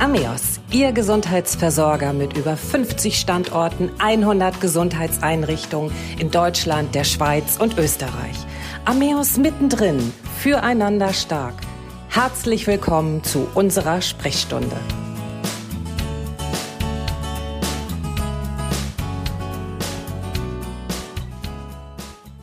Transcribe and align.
Ameos, 0.00 0.60
Ihr 0.72 0.92
Gesundheitsversorger 0.92 2.14
mit 2.14 2.34
über 2.34 2.56
50 2.56 3.20
Standorten, 3.20 3.90
100 3.98 4.58
Gesundheitseinrichtungen 4.58 5.92
in 6.18 6.30
Deutschland, 6.30 6.94
der 6.94 7.04
Schweiz 7.04 7.58
und 7.58 7.76
Österreich. 7.76 8.38
Ameos 8.86 9.36
mittendrin, 9.36 9.98
füreinander 10.38 11.12
stark. 11.12 11.52
Herzlich 12.08 12.66
willkommen 12.66 13.22
zu 13.24 13.46
unserer 13.54 14.00
Sprechstunde. 14.00 14.74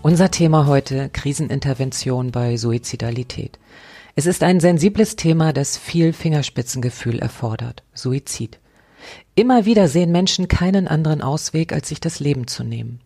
Unser 0.03 0.29
Thema 0.29 0.67
heute 0.67 1.09
Krisenintervention 1.09 2.29
bei 2.29 2.55
Suizidalität. 2.55 3.57
Es 4.19 4.25
ist 4.25 4.41
ein 4.41 4.59
sensibles 4.59 5.15
Thema, 5.15 5.53
das 5.53 5.77
viel 5.77 6.11
Fingerspitzengefühl 6.11 7.19
erfordert. 7.19 7.83
Suizid. 7.93 8.57
Immer 9.35 9.65
wieder 9.65 9.87
sehen 9.87 10.11
Menschen 10.11 10.47
keinen 10.47 10.87
anderen 10.87 11.21
Ausweg, 11.21 11.71
als 11.71 11.89
sich 11.89 11.99
das 11.99 12.19
Leben 12.19 12.47
zu 12.47 12.63
nehmen. 12.63 12.99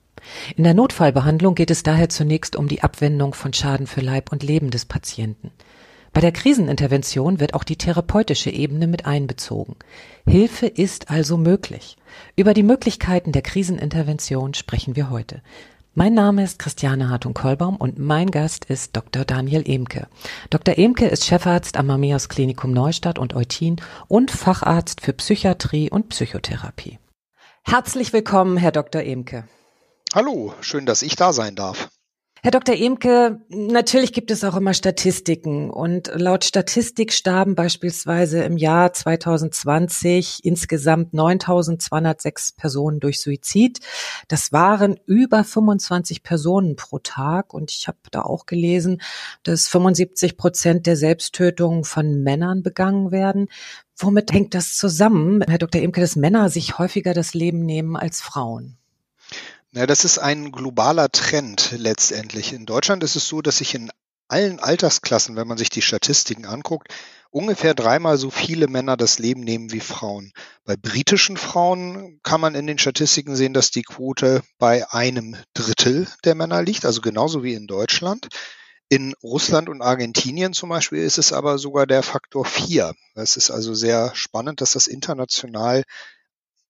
In 0.55 0.63
der 0.63 0.73
Notfallbehandlung 0.73 1.53
geht 1.53 1.69
es 1.69 1.83
daher 1.83 2.07
zunächst 2.07 2.55
um 2.55 2.69
die 2.69 2.81
Abwendung 2.81 3.33
von 3.33 3.51
Schaden 3.51 3.87
für 3.87 3.99
Leib 3.99 4.31
und 4.31 4.41
Leben 4.41 4.71
des 4.71 4.85
Patienten. 4.85 5.51
Bei 6.13 6.21
der 6.21 6.31
Krisenintervention 6.31 7.41
wird 7.41 7.55
auch 7.55 7.65
die 7.65 7.77
therapeutische 7.77 8.49
Ebene 8.49 8.87
mit 8.87 9.05
einbezogen. 9.05 9.75
Hilfe 10.25 10.67
ist 10.67 11.11
also 11.11 11.35
möglich. 11.35 11.97
Über 12.37 12.53
die 12.53 12.63
Möglichkeiten 12.63 13.33
der 13.33 13.41
Krisenintervention 13.41 14.53
sprechen 14.53 14.95
wir 14.95 15.09
heute. 15.09 15.41
Mein 15.93 16.13
Name 16.13 16.45
ist 16.45 16.57
Christiane 16.57 17.09
Hartung-Kollbaum 17.09 17.75
und 17.75 17.99
mein 17.99 18.31
Gast 18.31 18.63
ist 18.63 18.95
Dr. 18.95 19.25
Daniel 19.25 19.69
Emke. 19.69 20.07
Dr. 20.49 20.77
Emke 20.77 21.05
ist 21.07 21.25
Chefarzt 21.25 21.75
am 21.75 21.87
Mamias 21.87 22.29
Klinikum 22.29 22.71
Neustadt 22.71 23.19
und 23.19 23.35
Eutin 23.35 23.75
und 24.07 24.31
Facharzt 24.31 25.01
für 25.01 25.11
Psychiatrie 25.11 25.91
und 25.91 26.07
Psychotherapie. 26.07 26.97
Herzlich 27.63 28.13
willkommen, 28.13 28.55
Herr 28.55 28.71
Dr. 28.71 29.01
Emke. 29.01 29.49
Hallo, 30.15 30.53
schön, 30.61 30.85
dass 30.85 31.01
ich 31.01 31.17
da 31.17 31.33
sein 31.33 31.55
darf. 31.55 31.89
Herr 32.43 32.49
Dr. 32.49 32.75
Emke, 32.75 33.39
natürlich 33.49 34.13
gibt 34.13 34.31
es 34.31 34.43
auch 34.43 34.55
immer 34.55 34.73
Statistiken 34.73 35.69
und 35.69 36.11
laut 36.15 36.43
Statistik 36.43 37.13
starben 37.13 37.53
beispielsweise 37.53 38.41
im 38.41 38.57
Jahr 38.57 38.93
2020 38.93 40.39
insgesamt 40.43 41.13
9.206 41.13 42.57
Personen 42.57 42.99
durch 42.99 43.21
Suizid. 43.21 43.79
Das 44.27 44.51
waren 44.51 44.99
über 45.05 45.43
25 45.43 46.23
Personen 46.23 46.75
pro 46.75 46.97
Tag 46.97 47.53
und 47.53 47.69
ich 47.69 47.87
habe 47.87 47.99
da 48.09 48.23
auch 48.23 48.47
gelesen, 48.47 49.03
dass 49.43 49.67
75 49.67 50.35
Prozent 50.35 50.87
der 50.87 50.95
Selbsttötungen 50.95 51.83
von 51.83 52.23
Männern 52.23 52.63
begangen 52.63 53.11
werden. 53.11 53.49
Womit 53.97 54.33
hängt 54.33 54.55
das 54.55 54.75
zusammen, 54.75 55.43
Herr 55.47 55.59
Dr. 55.59 55.79
Emke, 55.79 56.01
dass 56.01 56.15
Männer 56.15 56.49
sich 56.49 56.79
häufiger 56.79 57.13
das 57.13 57.35
Leben 57.35 57.67
nehmen 57.67 57.95
als 57.95 58.19
Frauen? 58.19 58.77
Ja, 59.73 59.87
das 59.87 60.03
ist 60.03 60.17
ein 60.17 60.51
globaler 60.51 61.09
Trend 61.09 61.73
letztendlich. 61.77 62.51
In 62.51 62.65
Deutschland 62.65 63.03
ist 63.03 63.15
es 63.15 63.27
so, 63.27 63.41
dass 63.41 63.59
sich 63.59 63.73
in 63.73 63.89
allen 64.27 64.59
Altersklassen, 64.59 65.35
wenn 65.37 65.47
man 65.47 65.57
sich 65.57 65.69
die 65.69 65.81
Statistiken 65.81 66.45
anguckt, 66.45 66.89
ungefähr 67.29 67.73
dreimal 67.73 68.17
so 68.17 68.29
viele 68.29 68.67
Männer 68.67 68.97
das 68.97 69.17
Leben 69.17 69.41
nehmen 69.41 69.71
wie 69.71 69.79
Frauen. 69.79 70.33
Bei 70.65 70.75
britischen 70.75 71.37
Frauen 71.37 72.19
kann 72.21 72.41
man 72.41 72.55
in 72.55 72.67
den 72.67 72.79
Statistiken 72.79 73.35
sehen, 73.37 73.53
dass 73.53 73.71
die 73.71 73.83
Quote 73.83 74.41
bei 74.57 74.89
einem 74.91 75.37
Drittel 75.53 76.07
der 76.25 76.35
Männer 76.35 76.61
liegt, 76.61 76.83
also 76.85 76.99
genauso 76.99 77.43
wie 77.43 77.53
in 77.53 77.67
Deutschland. 77.67 78.27
In 78.89 79.13
Russland 79.23 79.69
und 79.69 79.81
Argentinien 79.81 80.51
zum 80.51 80.67
Beispiel 80.67 80.99
ist 80.99 81.17
es 81.17 81.31
aber 81.31 81.57
sogar 81.57 81.87
der 81.87 82.03
Faktor 82.03 82.43
vier. 82.43 82.93
Das 83.15 83.37
ist 83.37 83.49
also 83.49 83.73
sehr 83.73 84.11
spannend, 84.15 84.59
dass 84.59 84.73
das 84.73 84.87
international 84.87 85.83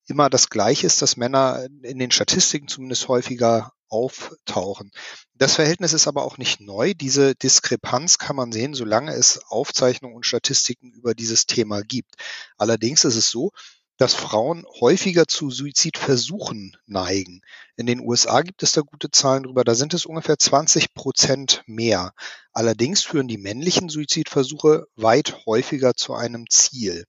immer 0.07 0.29
das 0.29 0.49
Gleiche 0.49 0.87
ist, 0.87 1.01
dass 1.01 1.17
Männer 1.17 1.67
in 1.83 1.99
den 1.99 2.11
Statistiken 2.11 2.67
zumindest 2.67 3.07
häufiger 3.07 3.71
auftauchen. 3.89 4.91
Das 5.35 5.55
Verhältnis 5.55 5.93
ist 5.93 6.07
aber 6.07 6.23
auch 6.23 6.37
nicht 6.37 6.61
neu. 6.61 6.93
Diese 6.93 7.35
Diskrepanz 7.35 8.17
kann 8.17 8.35
man 8.35 8.51
sehen, 8.51 8.73
solange 8.73 9.13
es 9.13 9.41
Aufzeichnungen 9.49 10.15
und 10.15 10.25
Statistiken 10.25 10.91
über 10.91 11.13
dieses 11.13 11.45
Thema 11.45 11.81
gibt. 11.81 12.15
Allerdings 12.57 13.03
ist 13.03 13.15
es 13.15 13.29
so, 13.29 13.51
dass 13.97 14.15
Frauen 14.15 14.65
häufiger 14.79 15.27
zu 15.27 15.51
Suizidversuchen 15.51 16.75
neigen. 16.87 17.41
In 17.75 17.85
den 17.85 17.99
USA 17.99 18.41
gibt 18.41 18.63
es 18.63 18.71
da 18.71 18.81
gute 18.81 19.11
Zahlen 19.11 19.43
drüber, 19.43 19.63
da 19.63 19.75
sind 19.75 19.93
es 19.93 20.07
ungefähr 20.07 20.39
20 20.39 20.95
Prozent 20.95 21.61
mehr. 21.67 22.13
Allerdings 22.51 23.03
führen 23.03 23.27
die 23.27 23.37
männlichen 23.37 23.89
Suizidversuche 23.89 24.87
weit 24.95 25.45
häufiger 25.45 25.93
zu 25.93 26.15
einem 26.15 26.49
Ziel. 26.49 27.05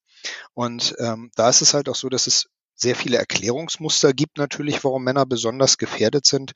Und 0.52 0.94
ähm, 0.98 1.30
da 1.34 1.48
ist 1.48 1.62
es 1.62 1.72
halt 1.72 1.88
auch 1.88 1.96
so, 1.96 2.10
dass 2.10 2.26
es 2.26 2.48
sehr 2.82 2.96
viele 2.96 3.16
Erklärungsmuster 3.16 4.12
gibt 4.12 4.38
natürlich, 4.38 4.84
warum 4.84 5.04
Männer 5.04 5.24
besonders 5.24 5.78
gefährdet 5.78 6.26
sind. 6.26 6.52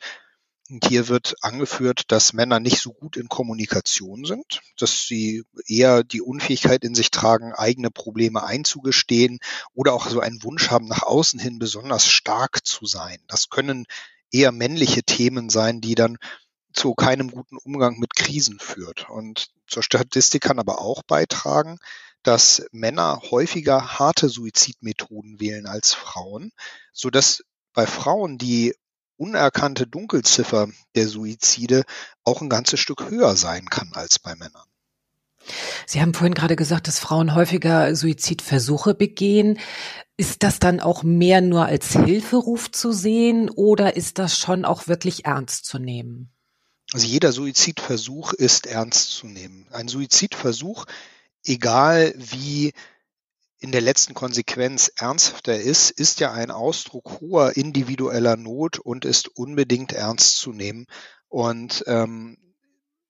Und 0.68 0.84
hier 0.84 1.06
wird 1.06 1.36
angeführt, 1.42 2.02
dass 2.08 2.32
Männer 2.32 2.58
nicht 2.58 2.80
so 2.80 2.92
gut 2.92 3.16
in 3.16 3.28
Kommunikation 3.28 4.24
sind, 4.24 4.60
dass 4.78 5.06
sie 5.06 5.44
eher 5.68 6.02
die 6.02 6.20
Unfähigkeit 6.20 6.82
in 6.82 6.96
sich 6.96 7.12
tragen, 7.12 7.52
eigene 7.52 7.92
Probleme 7.92 8.42
einzugestehen 8.42 9.38
oder 9.74 9.94
auch 9.94 10.08
so 10.08 10.18
einen 10.18 10.42
Wunsch 10.42 10.70
haben, 10.70 10.88
nach 10.88 11.04
außen 11.04 11.38
hin 11.38 11.60
besonders 11.60 12.08
stark 12.08 12.66
zu 12.66 12.84
sein. 12.84 13.18
Das 13.28 13.48
können 13.48 13.86
eher 14.32 14.50
männliche 14.50 15.04
Themen 15.04 15.50
sein, 15.50 15.80
die 15.80 15.94
dann 15.94 16.16
zu 16.72 16.94
keinem 16.94 17.30
guten 17.30 17.56
Umgang 17.58 18.00
mit 18.00 18.16
Krisen 18.16 18.58
führt. 18.58 19.08
Und 19.08 19.50
zur 19.68 19.84
Statistik 19.84 20.42
kann 20.42 20.58
aber 20.58 20.80
auch 20.80 21.04
beitragen, 21.04 21.78
dass 22.26 22.66
Männer 22.72 23.22
häufiger 23.30 23.98
harte 23.98 24.28
Suizidmethoden 24.28 25.40
wählen 25.40 25.66
als 25.66 25.94
Frauen, 25.94 26.52
so 26.92 27.10
dass 27.10 27.44
bei 27.72 27.86
Frauen 27.86 28.38
die 28.38 28.74
unerkannte 29.16 29.86
Dunkelziffer 29.86 30.68
der 30.94 31.08
Suizide 31.08 31.84
auch 32.24 32.42
ein 32.42 32.48
ganzes 32.48 32.80
Stück 32.80 33.08
höher 33.08 33.36
sein 33.36 33.66
kann 33.66 33.90
als 33.94 34.18
bei 34.18 34.34
Männern. 34.34 34.66
Sie 35.86 36.00
haben 36.00 36.14
vorhin 36.14 36.34
gerade 36.34 36.56
gesagt, 36.56 36.88
dass 36.88 36.98
Frauen 36.98 37.34
häufiger 37.34 37.94
Suizidversuche 37.94 38.94
begehen. 38.94 39.60
Ist 40.16 40.42
das 40.42 40.58
dann 40.58 40.80
auch 40.80 41.02
mehr 41.02 41.40
nur 41.40 41.66
als 41.66 41.92
Hilferuf 41.92 42.72
zu 42.72 42.92
sehen 42.92 43.50
oder 43.50 43.96
ist 43.96 44.18
das 44.18 44.36
schon 44.36 44.64
auch 44.64 44.88
wirklich 44.88 45.24
ernst 45.24 45.66
zu 45.66 45.78
nehmen? 45.78 46.30
Also 46.92 47.06
jeder 47.06 47.32
Suizidversuch 47.32 48.32
ist 48.32 48.66
ernst 48.66 49.10
zu 49.10 49.26
nehmen. 49.26 49.66
Ein 49.70 49.88
Suizidversuch 49.88 50.86
egal 51.48 52.14
wie 52.16 52.72
in 53.58 53.72
der 53.72 53.80
letzten 53.80 54.14
Konsequenz 54.14 54.92
ernst 54.96 55.48
er 55.48 55.60
ist, 55.60 55.90
ist 55.90 56.20
ja 56.20 56.32
ein 56.32 56.50
Ausdruck 56.50 57.20
hoher 57.20 57.56
individueller 57.56 58.36
Not 58.36 58.78
und 58.78 59.04
ist 59.04 59.28
unbedingt 59.28 59.92
ernst 59.92 60.36
zu 60.36 60.52
nehmen. 60.52 60.86
Und 61.28 61.82
ähm, 61.86 62.36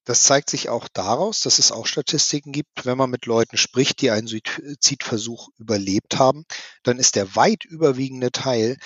das 0.04 0.22
zeigt 0.22 0.50
sich 0.50 0.68
auch 0.68 0.86
daraus, 0.86 1.40
dass 1.40 1.58
es 1.58 1.72
auch 1.72 1.86
Statistiken 1.86 2.52
gibt, 2.52 2.86
wenn 2.86 2.96
man 2.96 3.10
mit 3.10 3.26
Leuten 3.26 3.56
spricht, 3.56 4.00
die 4.00 4.12
einen 4.12 4.28
Suizidversuch 4.28 5.48
überlebt 5.58 6.16
haben, 6.16 6.44
dann 6.84 6.98
ist 7.00 7.16
der 7.16 7.34
weit 7.34 7.64
überwiegende 7.64 8.30
Teil 8.30 8.76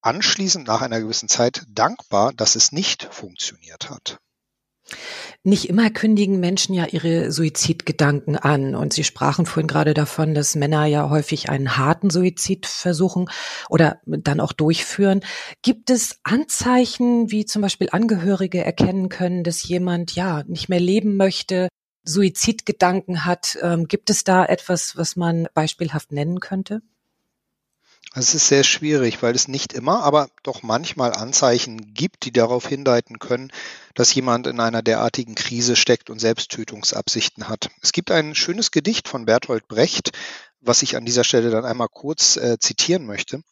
anschließend 0.00 0.66
nach 0.66 0.82
einer 0.82 1.00
gewissen 1.00 1.28
Zeit 1.28 1.62
dankbar, 1.68 2.32
dass 2.32 2.56
es 2.56 2.72
nicht 2.72 3.04
funktioniert 3.14 3.90
hat. 3.90 4.18
Nicht 5.42 5.68
immer 5.68 5.90
kündigen 5.90 6.38
Menschen 6.38 6.74
ja 6.74 6.86
ihre 6.86 7.32
Suizidgedanken 7.32 8.36
an. 8.36 8.74
Und 8.74 8.92
Sie 8.92 9.04
sprachen 9.04 9.46
vorhin 9.46 9.68
gerade 9.68 9.94
davon, 9.94 10.34
dass 10.34 10.54
Männer 10.54 10.84
ja 10.86 11.08
häufig 11.08 11.48
einen 11.48 11.76
harten 11.76 12.10
Suizid 12.10 12.66
versuchen 12.66 13.30
oder 13.68 14.00
dann 14.04 14.40
auch 14.40 14.52
durchführen. 14.52 15.20
Gibt 15.62 15.90
es 15.90 16.20
Anzeichen, 16.24 17.30
wie 17.30 17.46
zum 17.46 17.62
Beispiel 17.62 17.88
Angehörige 17.90 18.64
erkennen 18.64 19.08
können, 19.08 19.44
dass 19.44 19.66
jemand 19.66 20.14
ja 20.14 20.42
nicht 20.46 20.68
mehr 20.68 20.80
leben 20.80 21.16
möchte, 21.16 21.68
Suizidgedanken 22.04 23.24
hat? 23.24 23.58
Ähm, 23.62 23.88
gibt 23.88 24.10
es 24.10 24.24
da 24.24 24.44
etwas, 24.44 24.96
was 24.96 25.16
man 25.16 25.48
beispielhaft 25.54 26.12
nennen 26.12 26.40
könnte? 26.40 26.82
Es 28.12 28.34
ist 28.34 28.48
sehr 28.48 28.64
schwierig, 28.64 29.22
weil 29.22 29.36
es 29.36 29.46
nicht 29.46 29.72
immer, 29.72 30.02
aber 30.02 30.30
doch 30.42 30.64
manchmal 30.64 31.12
Anzeichen 31.12 31.94
gibt, 31.94 32.24
die 32.24 32.32
darauf 32.32 32.66
hindeuten 32.66 33.20
können, 33.20 33.52
dass 33.94 34.12
jemand 34.12 34.48
in 34.48 34.58
einer 34.58 34.82
derartigen 34.82 35.36
Krise 35.36 35.76
steckt 35.76 36.10
und 36.10 36.18
Selbsttötungsabsichten 36.18 37.48
hat. 37.48 37.70
Es 37.82 37.92
gibt 37.92 38.10
ein 38.10 38.34
schönes 38.34 38.72
Gedicht 38.72 39.06
von 39.06 39.26
Bertolt 39.26 39.68
Brecht, 39.68 40.10
was 40.60 40.82
ich 40.82 40.96
an 40.96 41.04
dieser 41.04 41.22
Stelle 41.22 41.50
dann 41.50 41.64
einmal 41.64 41.88
kurz 41.88 42.36
äh, 42.36 42.58
zitieren 42.58 43.06
möchte. 43.06 43.42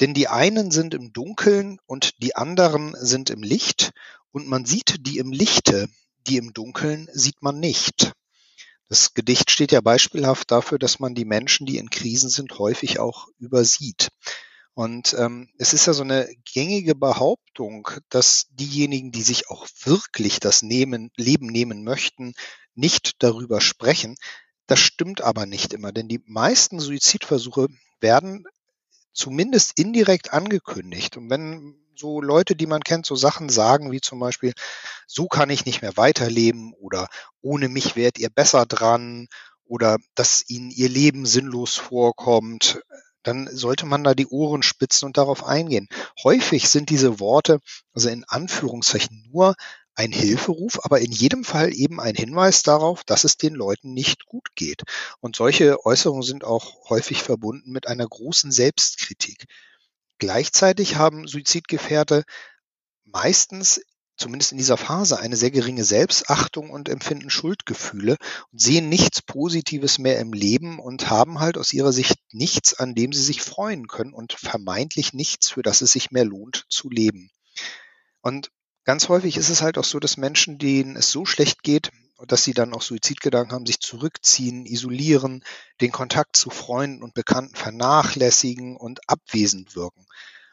Denn 0.00 0.12
die 0.12 0.28
einen 0.28 0.70
sind 0.70 0.92
im 0.92 1.14
Dunkeln 1.14 1.78
und 1.86 2.22
die 2.22 2.36
anderen 2.36 2.94
sind 2.98 3.30
im 3.30 3.42
Licht, 3.42 3.92
und 4.32 4.48
man 4.48 4.66
sieht 4.66 5.06
die 5.06 5.18
im 5.18 5.30
Lichte, 5.30 5.88
die 6.26 6.36
im 6.36 6.52
Dunkeln 6.52 7.08
sieht 7.12 7.40
man 7.40 7.60
nicht. 7.60 8.12
Das 8.88 9.14
Gedicht 9.14 9.50
steht 9.50 9.72
ja 9.72 9.80
beispielhaft 9.80 10.50
dafür, 10.50 10.78
dass 10.78 10.98
man 11.00 11.14
die 11.14 11.24
Menschen, 11.24 11.66
die 11.66 11.78
in 11.78 11.90
Krisen 11.90 12.28
sind, 12.28 12.58
häufig 12.58 12.98
auch 12.98 13.28
übersieht. 13.38 14.08
Und 14.74 15.14
ähm, 15.18 15.48
es 15.58 15.72
ist 15.72 15.86
ja 15.86 15.92
so 15.92 16.02
eine 16.02 16.28
gängige 16.52 16.94
Behauptung, 16.94 17.88
dass 18.08 18.46
diejenigen, 18.50 19.12
die 19.12 19.22
sich 19.22 19.48
auch 19.48 19.68
wirklich 19.84 20.40
das 20.40 20.62
nehmen, 20.62 21.10
Leben 21.16 21.46
nehmen 21.46 21.84
möchten, 21.84 22.34
nicht 22.74 23.22
darüber 23.22 23.60
sprechen. 23.60 24.16
Das 24.66 24.80
stimmt 24.80 25.20
aber 25.20 25.46
nicht 25.46 25.72
immer, 25.72 25.92
denn 25.92 26.08
die 26.08 26.22
meisten 26.26 26.80
Suizidversuche 26.80 27.68
werden 28.00 28.46
zumindest 29.12 29.78
indirekt 29.78 30.32
angekündigt. 30.32 31.16
Und 31.16 31.30
wenn 31.30 31.76
so 31.96 32.20
Leute, 32.20 32.56
die 32.56 32.66
man 32.66 32.82
kennt, 32.82 33.06
so 33.06 33.16
Sachen 33.16 33.48
sagen 33.48 33.92
wie 33.92 34.00
zum 34.00 34.18
Beispiel, 34.18 34.52
so 35.06 35.26
kann 35.26 35.50
ich 35.50 35.64
nicht 35.64 35.82
mehr 35.82 35.96
weiterleben 35.96 36.72
oder 36.74 37.08
ohne 37.40 37.68
mich 37.68 37.96
wärt 37.96 38.18
ihr 38.18 38.30
besser 38.30 38.66
dran 38.66 39.28
oder 39.64 39.98
dass 40.14 40.44
ihnen 40.48 40.70
ihr 40.70 40.88
Leben 40.88 41.26
sinnlos 41.26 41.76
vorkommt, 41.76 42.80
dann 43.22 43.48
sollte 43.50 43.86
man 43.86 44.04
da 44.04 44.14
die 44.14 44.26
Ohren 44.26 44.62
spitzen 44.62 45.06
und 45.06 45.16
darauf 45.16 45.44
eingehen. 45.44 45.88
Häufig 46.22 46.68
sind 46.68 46.90
diese 46.90 47.20
Worte, 47.20 47.60
also 47.92 48.08
in 48.10 48.24
Anführungszeichen 48.24 49.28
nur 49.32 49.54
ein 49.94 50.12
Hilferuf, 50.12 50.84
aber 50.84 51.00
in 51.00 51.12
jedem 51.12 51.44
Fall 51.44 51.72
eben 51.72 52.00
ein 52.00 52.16
Hinweis 52.16 52.62
darauf, 52.62 53.04
dass 53.04 53.24
es 53.24 53.36
den 53.36 53.54
Leuten 53.54 53.94
nicht 53.94 54.26
gut 54.26 54.48
geht. 54.56 54.82
Und 55.20 55.36
solche 55.36 55.84
Äußerungen 55.86 56.22
sind 56.22 56.44
auch 56.44 56.90
häufig 56.90 57.22
verbunden 57.22 57.70
mit 57.70 57.86
einer 57.86 58.06
großen 58.06 58.50
Selbstkritik. 58.50 59.46
Gleichzeitig 60.18 60.96
haben 60.96 61.26
Suizidgefährte 61.26 62.24
meistens 63.04 63.80
zumindest 64.16 64.52
in 64.52 64.58
dieser 64.58 64.76
Phase 64.76 65.18
eine 65.18 65.36
sehr 65.36 65.50
geringe 65.50 65.84
Selbstachtung 65.84 66.70
und 66.70 66.88
empfinden 66.88 67.30
Schuldgefühle 67.30 68.16
und 68.52 68.60
sehen 68.60 68.88
nichts 68.88 69.22
Positives 69.22 69.98
mehr 69.98 70.20
im 70.20 70.32
Leben 70.32 70.78
und 70.78 71.10
haben 71.10 71.40
halt 71.40 71.58
aus 71.58 71.72
ihrer 71.72 71.92
Sicht 71.92 72.18
nichts, 72.30 72.74
an 72.74 72.94
dem 72.94 73.12
sie 73.12 73.22
sich 73.22 73.42
freuen 73.42 73.88
können 73.88 74.12
und 74.12 74.34
vermeintlich 74.34 75.12
nichts, 75.12 75.50
für 75.50 75.62
das 75.62 75.80
es 75.80 75.92
sich 75.92 76.10
mehr 76.10 76.24
lohnt 76.24 76.64
zu 76.68 76.90
leben. 76.90 77.30
Und 78.20 78.50
ganz 78.84 79.08
häufig 79.08 79.36
ist 79.36 79.48
es 79.48 79.62
halt 79.62 79.78
auch 79.78 79.84
so, 79.84 79.98
dass 79.98 80.16
Menschen, 80.16 80.58
denen 80.58 80.96
es 80.96 81.10
so 81.10 81.24
schlecht 81.24 81.62
geht, 81.62 81.90
dass 82.24 82.44
sie 82.44 82.54
dann 82.54 82.74
auch 82.74 82.82
Suizidgedanken 82.82 83.52
haben, 83.52 83.66
sich 83.66 83.80
zurückziehen, 83.80 84.66
isolieren, 84.66 85.44
den 85.80 85.92
Kontakt 85.92 86.36
zu 86.36 86.50
Freunden 86.50 87.02
und 87.02 87.14
Bekannten 87.14 87.56
vernachlässigen 87.56 88.76
und 88.76 89.00
abwesend 89.08 89.76
wirken. 89.76 90.06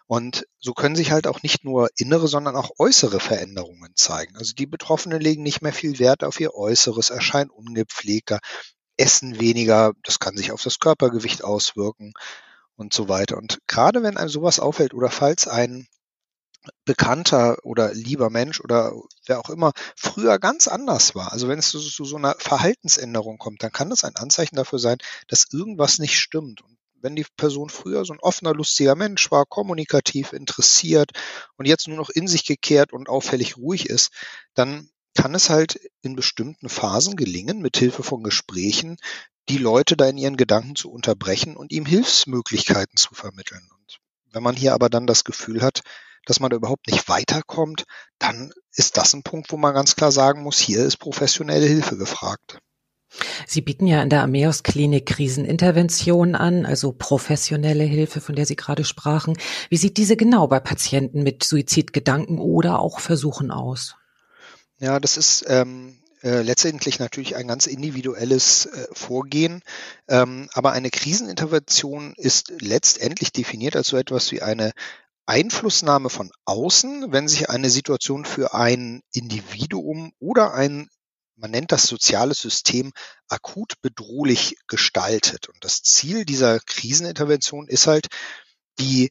Und 0.07 0.45
so 0.59 0.73
können 0.73 0.97
sich 0.97 1.11
halt 1.11 1.25
auch 1.25 1.41
nicht 1.41 1.63
nur 1.63 1.89
innere, 1.95 2.27
sondern 2.27 2.57
auch 2.57 2.71
äußere 2.77 3.21
Veränderungen 3.21 3.93
zeigen. 3.95 4.35
Also 4.35 4.53
die 4.53 4.65
Betroffenen 4.65 5.21
legen 5.21 5.41
nicht 5.41 5.61
mehr 5.61 5.71
viel 5.71 5.99
Wert 5.99 6.25
auf 6.25 6.39
ihr 6.41 6.53
Äußeres, 6.53 7.11
erscheinen 7.11 7.49
ungepflegter, 7.49 8.39
essen 8.97 9.39
weniger, 9.39 9.93
das 10.03 10.19
kann 10.19 10.35
sich 10.35 10.51
auf 10.51 10.61
das 10.63 10.79
Körpergewicht 10.79 11.43
auswirken 11.45 12.13
und 12.75 12.93
so 12.93 13.07
weiter. 13.07 13.37
Und 13.37 13.59
gerade 13.67 14.03
wenn 14.03 14.17
einem 14.17 14.29
sowas 14.29 14.59
auffällt 14.59 14.93
oder 14.93 15.09
falls 15.09 15.47
ein 15.47 15.87
bekannter 16.85 17.57
oder 17.63 17.93
lieber 17.93 18.29
Mensch 18.29 18.59
oder 18.59 18.93
wer 19.25 19.39
auch 19.39 19.49
immer 19.49 19.71
früher 19.95 20.39
ganz 20.39 20.67
anders 20.67 21.15
war. 21.15 21.31
Also 21.31 21.47
wenn 21.47 21.59
es 21.59 21.69
zu, 21.69 21.79
zu, 21.79 22.05
so 22.05 22.17
einer 22.17 22.35
Verhaltensänderung 22.37 23.37
kommt, 23.37 23.63
dann 23.63 23.71
kann 23.71 23.89
das 23.89 24.03
ein 24.03 24.15
Anzeichen 24.15 24.55
dafür 24.55 24.79
sein, 24.79 24.97
dass 25.27 25.47
irgendwas 25.51 25.99
nicht 25.99 26.19
stimmt. 26.19 26.61
Und 26.61 26.77
wenn 27.01 27.15
die 27.15 27.25
Person 27.35 27.69
früher 27.69 28.05
so 28.05 28.13
ein 28.13 28.19
offener, 28.19 28.53
lustiger 28.53 28.95
Mensch 28.95 29.31
war, 29.31 29.45
kommunikativ, 29.45 30.33
interessiert 30.33 31.11
und 31.57 31.67
jetzt 31.67 31.87
nur 31.87 31.97
noch 31.97 32.09
in 32.09 32.27
sich 32.27 32.45
gekehrt 32.45 32.93
und 32.93 33.09
auffällig 33.09 33.57
ruhig 33.57 33.87
ist, 33.87 34.11
dann 34.53 34.89
kann 35.15 35.35
es 35.35 35.49
halt 35.49 35.79
in 36.01 36.15
bestimmten 36.15 36.69
Phasen 36.69 37.15
gelingen, 37.15 37.59
mit 37.59 37.75
Hilfe 37.77 38.03
von 38.03 38.23
Gesprächen 38.23 38.97
die 39.49 39.57
Leute 39.57 39.97
da 39.97 40.07
in 40.07 40.17
ihren 40.17 40.37
Gedanken 40.37 40.75
zu 40.75 40.91
unterbrechen 40.91 41.57
und 41.57 41.71
ihm 41.71 41.85
Hilfsmöglichkeiten 41.85 42.97
zu 42.97 43.13
vermitteln. 43.13 43.67
Und 43.73 43.99
wenn 44.31 44.43
man 44.43 44.55
hier 44.55 44.73
aber 44.73 44.89
dann 44.89 45.07
das 45.07 45.23
Gefühl 45.23 45.61
hat, 45.61 45.81
dass 46.25 46.39
man 46.39 46.49
da 46.49 46.57
überhaupt 46.57 46.87
nicht 46.87 47.07
weiterkommt, 47.09 47.85
dann 48.19 48.51
ist 48.73 48.97
das 48.97 49.13
ein 49.13 49.23
Punkt, 49.23 49.51
wo 49.51 49.57
man 49.57 49.73
ganz 49.73 49.95
klar 49.95 50.11
sagen 50.11 50.43
muss, 50.43 50.59
hier 50.59 50.85
ist 50.85 50.97
professionelle 50.97 51.65
Hilfe 51.65 51.97
gefragt. 51.97 52.59
Sie 53.45 53.61
bieten 53.61 53.87
ja 53.87 54.01
in 54.01 54.09
der 54.09 54.23
Ameos 54.23 54.63
Klinik 54.63 55.05
Krisenintervention 55.05 56.35
an, 56.35 56.65
also 56.65 56.93
professionelle 56.93 57.83
Hilfe, 57.83 58.21
von 58.21 58.35
der 58.35 58.45
Sie 58.45 58.55
gerade 58.55 58.85
sprachen. 58.85 59.37
Wie 59.69 59.77
sieht 59.77 59.97
diese 59.97 60.15
genau 60.15 60.47
bei 60.47 60.59
Patienten 60.59 61.23
mit 61.23 61.43
Suizidgedanken 61.43 62.39
oder 62.39 62.79
auch 62.79 62.99
Versuchen 62.99 63.51
aus? 63.51 63.95
Ja, 64.79 64.99
das 64.99 65.17
ist 65.17 65.45
ähm, 65.47 66.01
äh, 66.23 66.41
letztendlich 66.41 66.99
natürlich 66.99 67.35
ein 67.35 67.47
ganz 67.47 67.67
individuelles 67.67 68.67
äh, 68.67 68.87
Vorgehen. 68.93 69.61
Ähm, 70.07 70.49
aber 70.53 70.71
eine 70.71 70.89
Krisenintervention 70.89 72.13
ist 72.15 72.53
letztendlich 72.61 73.31
definiert 73.31 73.75
als 73.75 73.87
so 73.87 73.97
etwas 73.97 74.31
wie 74.31 74.41
eine 74.41 74.71
Einflussnahme 75.25 76.09
von 76.09 76.31
außen, 76.45 77.11
wenn 77.11 77.27
sich 77.27 77.49
eine 77.49 77.69
Situation 77.69 78.25
für 78.25 78.53
ein 78.53 79.01
Individuum 79.13 80.11
oder 80.19 80.53
ein 80.53 80.89
man 81.41 81.51
nennt 81.51 81.71
das 81.71 81.87
soziale 81.87 82.35
System 82.35 82.91
akut 83.27 83.81
bedrohlich 83.81 84.57
gestaltet. 84.67 85.49
Und 85.49 85.65
das 85.65 85.81
Ziel 85.81 86.23
dieser 86.23 86.59
Krisenintervention 86.59 87.67
ist 87.67 87.87
halt, 87.87 88.07
die 88.79 89.09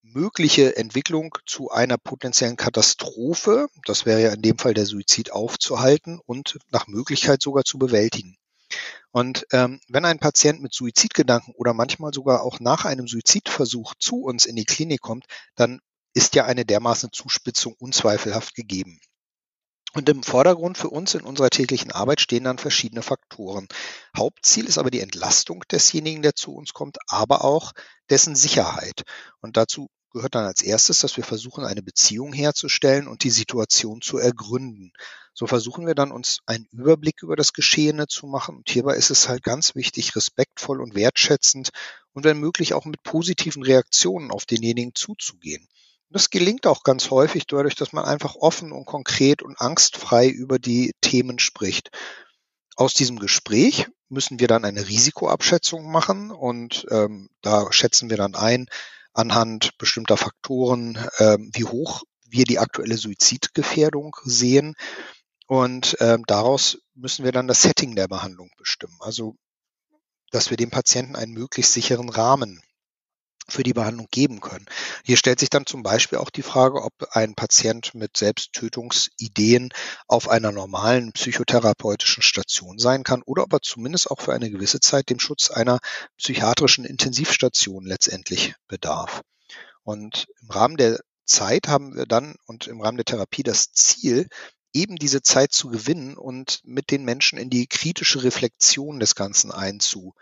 mögliche 0.00 0.76
Entwicklung 0.76 1.36
zu 1.44 1.70
einer 1.70 1.98
potenziellen 1.98 2.56
Katastrophe, 2.56 3.68
das 3.84 4.06
wäre 4.06 4.22
ja 4.22 4.32
in 4.32 4.42
dem 4.42 4.58
Fall 4.58 4.72
der 4.72 4.86
Suizid, 4.86 5.30
aufzuhalten 5.30 6.20
und 6.24 6.58
nach 6.70 6.86
Möglichkeit 6.86 7.42
sogar 7.42 7.64
zu 7.64 7.78
bewältigen. 7.78 8.38
Und 9.10 9.46
ähm, 9.52 9.80
wenn 9.88 10.04
ein 10.04 10.18
Patient 10.18 10.60
mit 10.60 10.74
Suizidgedanken 10.74 11.54
oder 11.56 11.74
manchmal 11.74 12.12
sogar 12.12 12.42
auch 12.42 12.60
nach 12.60 12.84
einem 12.84 13.08
Suizidversuch 13.08 13.94
zu 13.98 14.22
uns 14.22 14.46
in 14.46 14.56
die 14.56 14.64
Klinik 14.64 15.00
kommt, 15.00 15.24
dann 15.56 15.80
ist 16.14 16.34
ja 16.34 16.44
eine 16.44 16.64
dermaßen 16.64 17.10
Zuspitzung 17.12 17.74
unzweifelhaft 17.78 18.54
gegeben. 18.54 19.00
Und 19.94 20.08
im 20.08 20.22
Vordergrund 20.22 20.76
für 20.76 20.90
uns 20.90 21.14
in 21.14 21.22
unserer 21.22 21.48
täglichen 21.48 21.90
Arbeit 21.92 22.20
stehen 22.20 22.44
dann 22.44 22.58
verschiedene 22.58 23.02
Faktoren. 23.02 23.66
Hauptziel 24.16 24.66
ist 24.66 24.76
aber 24.76 24.90
die 24.90 25.00
Entlastung 25.00 25.64
desjenigen, 25.70 26.22
der 26.22 26.34
zu 26.34 26.54
uns 26.54 26.74
kommt, 26.74 26.98
aber 27.06 27.42
auch 27.42 27.72
dessen 28.10 28.36
Sicherheit. 28.36 29.04
Und 29.40 29.56
dazu 29.56 29.88
gehört 30.10 30.34
dann 30.34 30.44
als 30.44 30.62
erstes, 30.62 31.00
dass 31.00 31.16
wir 31.16 31.24
versuchen, 31.24 31.64
eine 31.64 31.82
Beziehung 31.82 32.32
herzustellen 32.32 33.08
und 33.08 33.24
die 33.24 33.30
Situation 33.30 34.00
zu 34.00 34.18
ergründen. 34.18 34.92
So 35.34 35.46
versuchen 35.46 35.86
wir 35.86 35.94
dann 35.94 36.10
uns 36.10 36.40
einen 36.46 36.66
Überblick 36.72 37.22
über 37.22 37.36
das 37.36 37.52
Geschehene 37.52 38.08
zu 38.08 38.26
machen. 38.26 38.56
Und 38.56 38.70
hierbei 38.70 38.96
ist 38.96 39.10
es 39.10 39.28
halt 39.28 39.42
ganz 39.42 39.74
wichtig, 39.74 40.16
respektvoll 40.16 40.80
und 40.80 40.94
wertschätzend 40.94 41.70
und 42.12 42.24
wenn 42.24 42.40
möglich 42.40 42.74
auch 42.74 42.84
mit 42.84 43.02
positiven 43.02 43.62
Reaktionen 43.62 44.30
auf 44.32 44.46
denjenigen 44.46 44.94
zuzugehen. 44.94 45.68
Das 46.10 46.30
gelingt 46.30 46.66
auch 46.66 46.82
ganz 46.84 47.10
häufig 47.10 47.46
dadurch, 47.46 47.74
dass 47.74 47.92
man 47.92 48.04
einfach 48.04 48.34
offen 48.34 48.72
und 48.72 48.86
konkret 48.86 49.42
und 49.42 49.60
angstfrei 49.60 50.28
über 50.28 50.58
die 50.58 50.92
Themen 51.02 51.38
spricht. 51.38 51.90
Aus 52.76 52.94
diesem 52.94 53.18
Gespräch 53.18 53.86
müssen 54.08 54.40
wir 54.40 54.48
dann 54.48 54.64
eine 54.64 54.88
Risikoabschätzung 54.88 55.90
machen 55.90 56.30
und 56.30 56.86
ähm, 56.90 57.28
da 57.42 57.70
schätzen 57.72 58.08
wir 58.08 58.16
dann 58.16 58.34
ein 58.34 58.66
anhand 59.12 59.76
bestimmter 59.78 60.16
Faktoren, 60.16 60.96
äh, 61.18 61.38
wie 61.52 61.64
hoch 61.64 62.02
wir 62.30 62.44
die 62.44 62.58
aktuelle 62.58 62.96
Suizidgefährdung 62.96 64.16
sehen. 64.24 64.74
Und 65.46 65.96
ähm, 66.00 66.24
daraus 66.26 66.78
müssen 66.94 67.24
wir 67.24 67.32
dann 67.32 67.48
das 67.48 67.62
Setting 67.62 67.96
der 67.96 68.08
Behandlung 68.08 68.50
bestimmen. 68.58 68.96
Also, 69.00 69.36
dass 70.30 70.50
wir 70.50 70.58
dem 70.58 70.70
Patienten 70.70 71.16
einen 71.16 71.32
möglichst 71.32 71.72
sicheren 71.72 72.10
Rahmen 72.10 72.60
für 73.48 73.62
die 73.62 73.72
Behandlung 73.72 74.08
geben 74.10 74.40
können. 74.40 74.66
Hier 75.04 75.16
stellt 75.16 75.40
sich 75.40 75.50
dann 75.50 75.66
zum 75.66 75.82
Beispiel 75.82 76.18
auch 76.18 76.30
die 76.30 76.42
Frage, 76.42 76.82
ob 76.82 76.92
ein 77.10 77.34
Patient 77.34 77.94
mit 77.94 78.16
Selbsttötungsideen 78.16 79.70
auf 80.06 80.28
einer 80.28 80.52
normalen 80.52 81.12
psychotherapeutischen 81.12 82.22
Station 82.22 82.78
sein 82.78 83.04
kann 83.04 83.22
oder 83.22 83.44
ob 83.44 83.52
er 83.52 83.62
zumindest 83.62 84.10
auch 84.10 84.20
für 84.20 84.34
eine 84.34 84.50
gewisse 84.50 84.80
Zeit 84.80 85.10
dem 85.10 85.20
Schutz 85.20 85.50
einer 85.50 85.78
psychiatrischen 86.18 86.84
Intensivstation 86.84 87.86
letztendlich 87.86 88.54
bedarf. 88.68 89.22
Und 89.82 90.26
im 90.42 90.50
Rahmen 90.50 90.76
der 90.76 91.00
Zeit 91.24 91.68
haben 91.68 91.94
wir 91.94 92.06
dann 92.06 92.36
und 92.46 92.66
im 92.66 92.80
Rahmen 92.80 92.96
der 92.98 93.04
Therapie 93.04 93.42
das 93.42 93.72
Ziel, 93.72 94.28
eben 94.74 94.96
diese 94.96 95.22
Zeit 95.22 95.52
zu 95.52 95.68
gewinnen 95.68 96.16
und 96.16 96.60
mit 96.64 96.90
den 96.90 97.04
Menschen 97.04 97.38
in 97.38 97.50
die 97.50 97.66
kritische 97.66 98.22
Reflexion 98.22 99.00
des 99.00 99.14
Ganzen 99.14 99.50
einzu 99.50 100.14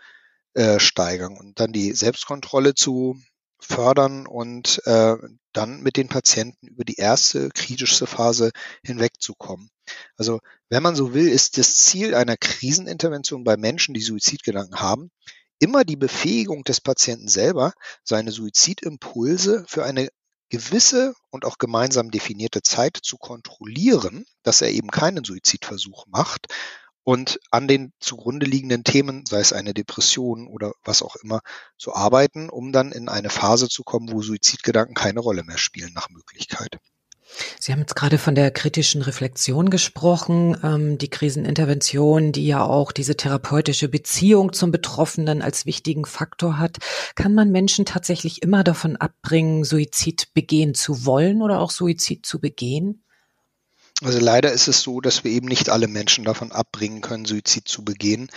äh, 0.57 0.79
steigern 0.79 1.37
und 1.37 1.59
dann 1.59 1.71
die 1.71 1.93
Selbstkontrolle 1.93 2.73
zu 2.73 3.15
fördern 3.59 4.25
und 4.25 4.81
äh, 4.85 5.15
dann 5.53 5.81
mit 5.81 5.97
den 5.97 6.07
Patienten 6.07 6.65
über 6.65 6.83
die 6.83 6.95
erste 6.95 7.49
kritischste 7.49 8.07
Phase 8.07 8.49
hinwegzukommen. 8.83 9.69
Also 10.15 10.39
wenn 10.69 10.81
man 10.81 10.95
so 10.95 11.13
will, 11.13 11.27
ist 11.27 11.59
das 11.59 11.75
Ziel 11.75 12.15
einer 12.15 12.37
Krisenintervention 12.37 13.43
bei 13.43 13.55
Menschen, 13.55 13.93
die 13.93 14.01
Suizidgedanken 14.01 14.79
haben, 14.79 15.11
immer 15.59 15.83
die 15.83 15.95
Befähigung 15.95 16.63
des 16.63 16.81
Patienten 16.81 17.27
selber, 17.27 17.73
seine 18.03 18.31
Suizidimpulse 18.31 19.63
für 19.67 19.85
eine 19.85 20.09
gewisse 20.49 21.13
und 21.29 21.45
auch 21.45 21.59
gemeinsam 21.59 22.09
definierte 22.09 22.63
Zeit 22.63 22.97
zu 22.99 23.17
kontrollieren, 23.17 24.25
dass 24.41 24.61
er 24.61 24.71
eben 24.71 24.89
keinen 24.89 25.23
Suizidversuch 25.23 26.07
macht 26.07 26.47
und 27.07 27.39
an 27.51 27.69
den 27.69 27.93
zugrunde 28.01 28.45
liegenden 28.45 28.83
Themen, 28.83 29.23
sei 29.25 29.39
es 29.39 29.53
eine 29.53 29.73
Depression 29.73 30.45
oder 30.45 30.73
was 30.83 31.01
auch 31.01 31.15
immer, 31.15 31.39
zu 31.77 31.95
arbeiten, 31.95 32.49
um 32.49 32.73
dann 32.73 32.91
in 32.91 33.07
eine 33.07 33.29
Phase 33.29 33.69
zu 33.69 33.83
kommen, 33.83 34.11
wo 34.11 34.21
Suizidgedanken 34.21 34.93
keine 34.93 35.21
Rolle 35.21 35.43
mehr 35.43 35.57
spielen 35.57 35.93
nach 35.93 36.09
Möglichkeit. 36.09 36.79
Sie 37.61 37.71
haben 37.71 37.79
jetzt 37.79 37.95
gerade 37.95 38.17
von 38.17 38.35
der 38.35 38.51
kritischen 38.51 39.01
Reflexion 39.01 39.69
gesprochen, 39.69 40.57
ähm, 40.63 40.97
die 40.97 41.09
Krisenintervention, 41.09 42.33
die 42.33 42.45
ja 42.45 42.65
auch 42.65 42.91
diese 42.91 43.15
therapeutische 43.15 43.87
Beziehung 43.87 44.51
zum 44.51 44.71
Betroffenen 44.71 45.41
als 45.41 45.65
wichtigen 45.65 46.03
Faktor 46.03 46.59
hat. 46.59 46.75
Kann 47.15 47.33
man 47.33 47.51
Menschen 47.51 47.85
tatsächlich 47.85 48.43
immer 48.43 48.65
davon 48.65 48.97
abbringen, 48.97 49.63
Suizid 49.63 50.33
begehen 50.33 50.73
zu 50.73 51.05
wollen 51.05 51.41
oder 51.41 51.61
auch 51.61 51.71
Suizid 51.71 52.25
zu 52.25 52.41
begehen? 52.41 53.05
Also 54.03 54.19
leider 54.19 54.51
ist 54.51 54.67
es 54.67 54.81
so, 54.81 55.01
dass 55.01 55.23
wir 55.23 55.31
eben 55.31 55.47
nicht 55.47 55.69
alle 55.69 55.87
Menschen 55.87 56.23
davon 56.23 56.51
abbringen 56.51 57.01
können, 57.01 57.25
Suizid 57.25 57.67
zu 57.67 57.83
begehen. 57.83 58.29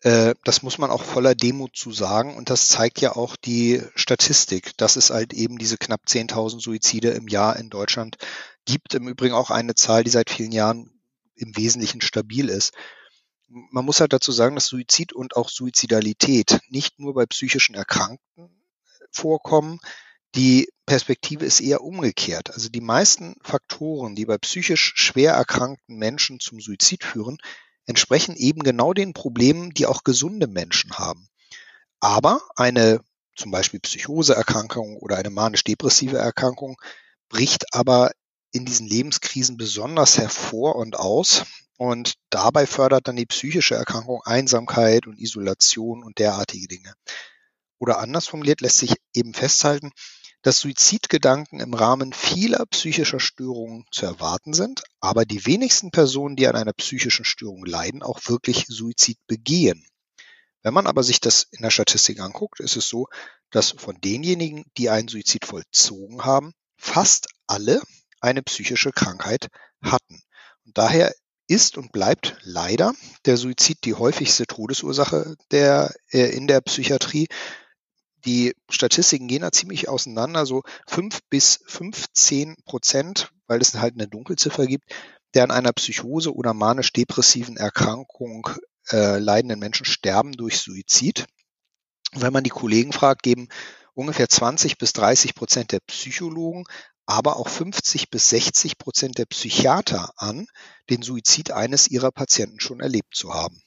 Äh, 0.00 0.34
das 0.44 0.62
muss 0.62 0.78
man 0.78 0.90
auch 0.90 1.02
voller 1.02 1.34
Demut 1.34 1.76
zu 1.76 1.92
sagen. 1.92 2.36
Und 2.36 2.50
das 2.50 2.68
zeigt 2.68 3.00
ja 3.00 3.14
auch 3.14 3.36
die 3.36 3.82
Statistik, 3.94 4.76
dass 4.78 4.96
es 4.96 5.10
halt 5.10 5.32
eben 5.32 5.58
diese 5.58 5.76
knapp 5.76 6.02
10.000 6.06 6.60
Suizide 6.60 7.10
im 7.10 7.28
Jahr 7.28 7.56
in 7.56 7.70
Deutschland 7.70 8.16
gibt. 8.64 8.94
Im 8.94 9.06
Übrigen 9.06 9.34
auch 9.34 9.50
eine 9.50 9.74
Zahl, 9.74 10.02
die 10.02 10.10
seit 10.10 10.30
vielen 10.30 10.52
Jahren 10.52 10.90
im 11.34 11.56
Wesentlichen 11.56 12.00
stabil 12.00 12.48
ist. 12.48 12.72
Man 13.48 13.84
muss 13.84 14.00
halt 14.00 14.14
dazu 14.14 14.32
sagen, 14.32 14.54
dass 14.54 14.66
Suizid 14.66 15.12
und 15.12 15.36
auch 15.36 15.50
Suizidalität 15.50 16.60
nicht 16.68 16.98
nur 16.98 17.12
bei 17.12 17.26
psychischen 17.26 17.74
Erkrankten 17.74 18.50
vorkommen. 19.10 19.78
Die 20.34 20.68
Perspektive 20.86 21.44
ist 21.44 21.60
eher 21.60 21.82
umgekehrt. 21.82 22.54
Also 22.54 22.68
die 22.68 22.80
meisten 22.80 23.36
Faktoren, 23.42 24.14
die 24.14 24.24
bei 24.24 24.38
psychisch 24.38 24.92
schwer 24.96 25.32
erkrankten 25.32 25.96
Menschen 25.96 26.40
zum 26.40 26.60
Suizid 26.60 27.04
führen, 27.04 27.38
entsprechen 27.86 28.36
eben 28.36 28.62
genau 28.62 28.92
den 28.92 29.12
Problemen, 29.12 29.70
die 29.70 29.86
auch 29.86 30.04
gesunde 30.04 30.46
Menschen 30.46 30.92
haben. 30.92 31.28
Aber 32.00 32.40
eine 32.56 33.00
zum 33.36 33.50
Beispiel 33.50 33.80
Psychoseerkrankung 33.80 34.96
oder 34.96 35.16
eine 35.16 35.30
manisch-depressive 35.30 36.18
Erkrankung 36.18 36.76
bricht 37.28 37.74
aber 37.74 38.12
in 38.52 38.66
diesen 38.66 38.86
Lebenskrisen 38.86 39.56
besonders 39.56 40.18
hervor 40.18 40.76
und 40.76 40.96
aus. 40.96 41.44
Und 41.78 42.14
dabei 42.30 42.66
fördert 42.66 43.08
dann 43.08 43.16
die 43.16 43.26
psychische 43.26 43.74
Erkrankung 43.74 44.22
Einsamkeit 44.24 45.06
und 45.06 45.18
Isolation 45.18 46.04
und 46.04 46.18
derartige 46.18 46.68
Dinge. 46.68 46.94
Oder 47.78 47.98
anders 47.98 48.28
formuliert 48.28 48.60
lässt 48.60 48.78
sich 48.78 48.94
eben 49.14 49.34
festhalten, 49.34 49.90
dass 50.42 50.60
Suizidgedanken 50.60 51.60
im 51.60 51.72
Rahmen 51.72 52.12
vieler 52.12 52.66
psychischer 52.66 53.20
Störungen 53.20 53.86
zu 53.90 54.06
erwarten 54.06 54.52
sind, 54.52 54.82
aber 55.00 55.24
die 55.24 55.46
wenigsten 55.46 55.90
Personen, 55.90 56.36
die 56.36 56.48
an 56.48 56.56
einer 56.56 56.72
psychischen 56.72 57.24
Störung 57.24 57.64
leiden, 57.64 58.02
auch 58.02 58.20
wirklich 58.26 58.66
Suizid 58.68 59.18
begehen. 59.26 59.86
Wenn 60.62 60.74
man 60.74 60.86
aber 60.86 61.02
sich 61.02 61.20
das 61.20 61.46
in 61.50 61.62
der 61.62 61.70
Statistik 61.70 62.20
anguckt, 62.20 62.60
ist 62.60 62.76
es 62.76 62.88
so, 62.88 63.08
dass 63.50 63.70
von 63.70 64.00
denjenigen, 64.00 64.64
die 64.76 64.90
einen 64.90 65.08
Suizid 65.08 65.44
vollzogen 65.44 66.24
haben, 66.24 66.52
fast 66.76 67.28
alle 67.46 67.80
eine 68.20 68.42
psychische 68.42 68.92
Krankheit 68.92 69.48
hatten. 69.82 70.22
Und 70.64 70.78
daher 70.78 71.12
ist 71.48 71.76
und 71.76 71.92
bleibt 71.92 72.36
leider 72.42 72.94
der 73.26 73.36
Suizid 73.36 73.84
die 73.84 73.94
häufigste 73.94 74.46
Todesursache 74.46 75.36
der, 75.50 75.92
äh, 76.10 76.34
in 76.34 76.46
der 76.46 76.60
Psychiatrie 76.60 77.28
die 78.24 78.54
Statistiken 78.68 79.28
gehen 79.28 79.42
da 79.42 79.52
ziemlich 79.52 79.88
auseinander, 79.88 80.46
so 80.46 80.62
fünf 80.86 81.20
bis 81.28 81.60
15 81.66 82.56
Prozent, 82.64 83.30
weil 83.46 83.60
es 83.60 83.74
halt 83.74 83.94
eine 83.94 84.08
Dunkelziffer 84.08 84.66
gibt, 84.66 84.84
der 85.34 85.44
an 85.44 85.50
einer 85.50 85.72
Psychose 85.72 86.34
oder 86.34 86.54
manisch-depressiven 86.54 87.56
Erkrankung 87.56 88.48
äh, 88.90 89.18
leidenden 89.18 89.58
Menschen 89.58 89.86
sterben 89.86 90.32
durch 90.32 90.60
Suizid. 90.60 91.26
Wenn 92.12 92.32
man 92.32 92.44
die 92.44 92.50
Kollegen 92.50 92.92
fragt, 92.92 93.22
geben 93.22 93.48
ungefähr 93.94 94.28
20 94.28 94.78
bis 94.78 94.92
30 94.92 95.34
Prozent 95.34 95.72
der 95.72 95.80
Psychologen, 95.80 96.64
aber 97.06 97.36
auch 97.36 97.48
50 97.48 98.10
bis 98.10 98.30
60 98.30 98.78
Prozent 98.78 99.18
der 99.18 99.26
Psychiater 99.26 100.12
an, 100.16 100.46
den 100.90 101.02
Suizid 101.02 101.50
eines 101.50 101.88
ihrer 101.88 102.10
Patienten 102.10 102.60
schon 102.60 102.80
erlebt 102.80 103.14
zu 103.14 103.34
haben. 103.34 103.62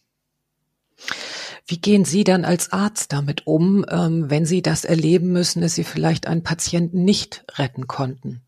Wie 1.67 1.79
gehen 1.79 2.05
Sie 2.05 2.23
dann 2.23 2.45
als 2.45 2.71
Arzt 2.71 3.11
damit 3.11 3.47
um, 3.47 3.85
ähm, 3.89 4.29
wenn 4.29 4.45
Sie 4.45 4.61
das 4.61 4.85
erleben 4.85 5.31
müssen, 5.31 5.61
dass 5.61 5.75
Sie 5.75 5.83
vielleicht 5.83 6.27
einen 6.27 6.43
Patienten 6.43 7.03
nicht 7.03 7.43
retten 7.57 7.87
konnten? 7.87 8.44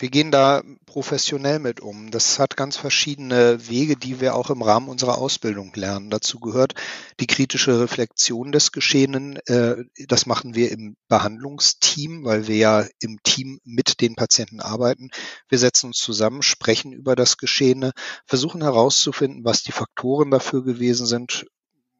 Wir 0.00 0.08
gehen 0.08 0.30
da 0.30 0.62
professionell 0.86 1.58
mit 1.58 1.80
um. 1.80 2.10
Das 2.10 2.38
hat 2.38 2.56
ganz 2.56 2.78
verschiedene 2.78 3.68
Wege, 3.68 3.96
die 3.98 4.18
wir 4.18 4.34
auch 4.34 4.48
im 4.48 4.62
Rahmen 4.62 4.88
unserer 4.88 5.18
Ausbildung 5.18 5.72
lernen. 5.74 6.08
Dazu 6.08 6.40
gehört 6.40 6.72
die 7.20 7.26
kritische 7.26 7.78
Reflexion 7.78 8.50
des 8.50 8.72
Geschehenen. 8.72 9.36
Äh, 9.44 9.84
das 10.08 10.24
machen 10.24 10.54
wir 10.54 10.72
im 10.72 10.96
Behandlungsteam, 11.08 12.24
weil 12.24 12.48
wir 12.48 12.56
ja 12.56 12.86
im 13.00 13.22
Team 13.24 13.60
mit 13.62 14.00
den 14.00 14.16
Patienten 14.16 14.60
arbeiten. 14.60 15.10
Wir 15.50 15.58
setzen 15.58 15.88
uns 15.88 15.98
zusammen, 15.98 16.40
sprechen 16.40 16.94
über 16.94 17.14
das 17.14 17.36
Geschehene, 17.36 17.92
versuchen 18.24 18.62
herauszufinden, 18.62 19.44
was 19.44 19.64
die 19.64 19.72
Faktoren 19.72 20.30
dafür 20.30 20.64
gewesen 20.64 21.04
sind, 21.04 21.44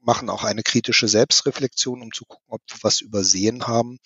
machen 0.00 0.30
auch 0.30 0.45
eine 0.45 0.62
kritische 0.62 1.07
Selbstreflexion, 1.07 2.00
um 2.00 2.12
zu 2.12 2.25
gucken, 2.25 2.47
ob 2.49 2.62
wir 2.66 2.78
was 2.80 3.02
übersehen 3.02 3.66
haben. 3.66 3.99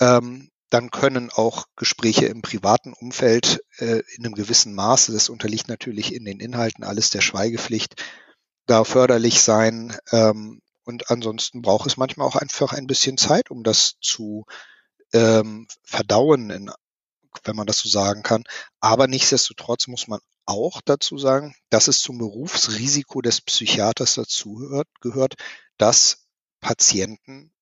Ähm, 0.00 0.48
dann 0.74 0.90
können 0.90 1.30
auch 1.30 1.66
Gespräche 1.76 2.26
im 2.26 2.42
privaten 2.42 2.94
Umfeld 2.94 3.60
äh, 3.78 4.02
in 4.16 4.24
einem 4.24 4.34
gewissen 4.34 4.74
Maße, 4.74 5.12
das 5.12 5.28
unterliegt 5.28 5.68
natürlich 5.68 6.12
in 6.12 6.24
den 6.24 6.40
Inhalten 6.40 6.82
alles 6.82 7.10
der 7.10 7.20
Schweigepflicht, 7.20 8.02
da 8.66 8.82
förderlich 8.82 9.40
sein. 9.40 9.96
Ähm, 10.10 10.62
und 10.82 11.12
ansonsten 11.12 11.62
braucht 11.62 11.86
es 11.86 11.96
manchmal 11.96 12.26
auch 12.26 12.34
einfach 12.34 12.72
ein 12.72 12.88
bisschen 12.88 13.16
Zeit, 13.16 13.52
um 13.52 13.62
das 13.62 13.98
zu 14.00 14.46
ähm, 15.12 15.68
verdauen, 15.84 16.50
in, 16.50 16.72
wenn 17.44 17.54
man 17.54 17.68
das 17.68 17.78
so 17.78 17.88
sagen 17.88 18.24
kann. 18.24 18.42
Aber 18.80 19.06
nichtsdestotrotz 19.06 19.86
muss 19.86 20.08
man 20.08 20.18
auch 20.44 20.80
dazu 20.84 21.18
sagen, 21.18 21.54
dass 21.70 21.86
es 21.86 22.00
zum 22.00 22.18
Berufsrisiko 22.18 23.22
des 23.22 23.40
Psychiaters 23.42 24.14
dazu 24.14 24.54
gehört, 24.54 24.88
gehört 25.00 25.34
dass 25.78 26.26
Patienten 26.60 27.53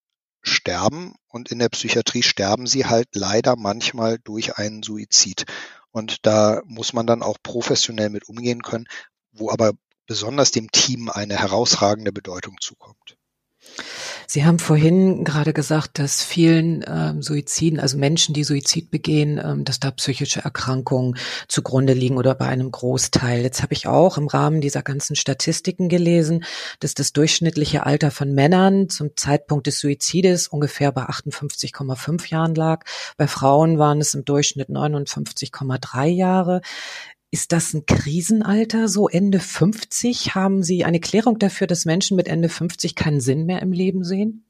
sterben 0.42 1.14
und 1.28 1.50
in 1.50 1.58
der 1.58 1.68
Psychiatrie 1.68 2.22
sterben 2.22 2.66
sie 2.66 2.87
halt 2.87 3.08
leider 3.12 3.56
manchmal 3.56 4.18
durch 4.18 4.58
einen 4.58 4.82
Suizid. 4.82 5.46
Und 5.90 6.26
da 6.26 6.62
muss 6.64 6.92
man 6.92 7.06
dann 7.06 7.22
auch 7.22 7.38
professionell 7.42 8.11
mit 8.11 8.28
umgehen 8.28 8.62
können, 8.62 8.87
wo 9.32 9.50
aber 9.50 9.72
besonders 10.06 10.50
dem 10.50 10.70
Team 10.70 11.08
eine 11.08 11.38
herausragende 11.38 12.12
Bedeutung 12.12 12.56
zukommt. 12.61 13.16
Sie 14.32 14.46
haben 14.46 14.58
vorhin 14.58 15.24
gerade 15.24 15.52
gesagt, 15.52 15.98
dass 15.98 16.22
vielen 16.22 16.82
ähm, 16.88 17.20
Suiziden, 17.20 17.78
also 17.78 17.98
Menschen, 17.98 18.32
die 18.32 18.44
Suizid 18.44 18.90
begehen, 18.90 19.38
ähm, 19.38 19.62
dass 19.66 19.78
da 19.78 19.90
psychische 19.90 20.40
Erkrankungen 20.40 21.18
zugrunde 21.48 21.92
liegen 21.92 22.16
oder 22.16 22.34
bei 22.34 22.46
einem 22.46 22.70
Großteil. 22.70 23.42
Jetzt 23.42 23.60
habe 23.60 23.74
ich 23.74 23.86
auch 23.86 24.16
im 24.16 24.28
Rahmen 24.28 24.62
dieser 24.62 24.80
ganzen 24.80 25.16
Statistiken 25.16 25.90
gelesen, 25.90 26.44
dass 26.80 26.94
das 26.94 27.12
durchschnittliche 27.12 27.84
Alter 27.84 28.10
von 28.10 28.32
Männern 28.32 28.88
zum 28.88 29.14
Zeitpunkt 29.16 29.66
des 29.66 29.80
Suizides 29.80 30.48
ungefähr 30.48 30.92
bei 30.92 31.02
58,5 31.02 32.30
Jahren 32.30 32.54
lag. 32.54 32.86
Bei 33.18 33.28
Frauen 33.28 33.78
waren 33.78 34.00
es 34.00 34.14
im 34.14 34.24
Durchschnitt 34.24 34.70
59,3 34.70 36.06
Jahre. 36.06 36.62
Ist 37.34 37.52
das 37.52 37.72
ein 37.72 37.86
Krisenalter, 37.86 38.88
so 38.88 39.08
Ende 39.08 39.40
50? 39.40 40.34
Haben 40.34 40.62
Sie 40.62 40.84
eine 40.84 41.00
Klärung 41.00 41.38
dafür, 41.38 41.66
dass 41.66 41.86
Menschen 41.86 42.14
mit 42.14 42.28
Ende 42.28 42.50
50 42.50 42.94
keinen 42.94 43.22
Sinn 43.22 43.46
mehr 43.46 43.62
im 43.62 43.72
Leben 43.72 44.04
sehen? 44.04 44.44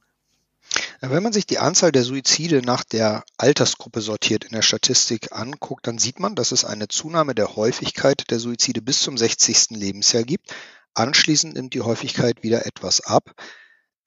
Wenn 1.00 1.22
man 1.22 1.32
sich 1.32 1.46
die 1.46 1.60
Anzahl 1.60 1.92
der 1.92 2.02
Suizide 2.02 2.60
nach 2.62 2.82
der 2.82 3.22
Altersgruppe 3.36 4.00
sortiert 4.00 4.42
in 4.42 4.50
der 4.50 4.62
Statistik 4.62 5.30
anguckt, 5.30 5.86
dann 5.86 5.98
sieht 5.98 6.18
man, 6.18 6.34
dass 6.34 6.50
es 6.50 6.64
eine 6.64 6.88
Zunahme 6.88 7.36
der 7.36 7.54
Häufigkeit 7.54 8.24
der 8.30 8.40
Suizide 8.40 8.82
bis 8.82 8.98
zum 8.98 9.16
60. 9.16 9.70
Lebensjahr 9.70 10.24
gibt. 10.24 10.52
Anschließend 10.94 11.54
nimmt 11.54 11.74
die 11.74 11.82
Häufigkeit 11.82 12.42
wieder 12.42 12.66
etwas 12.66 13.00
ab. 13.00 13.30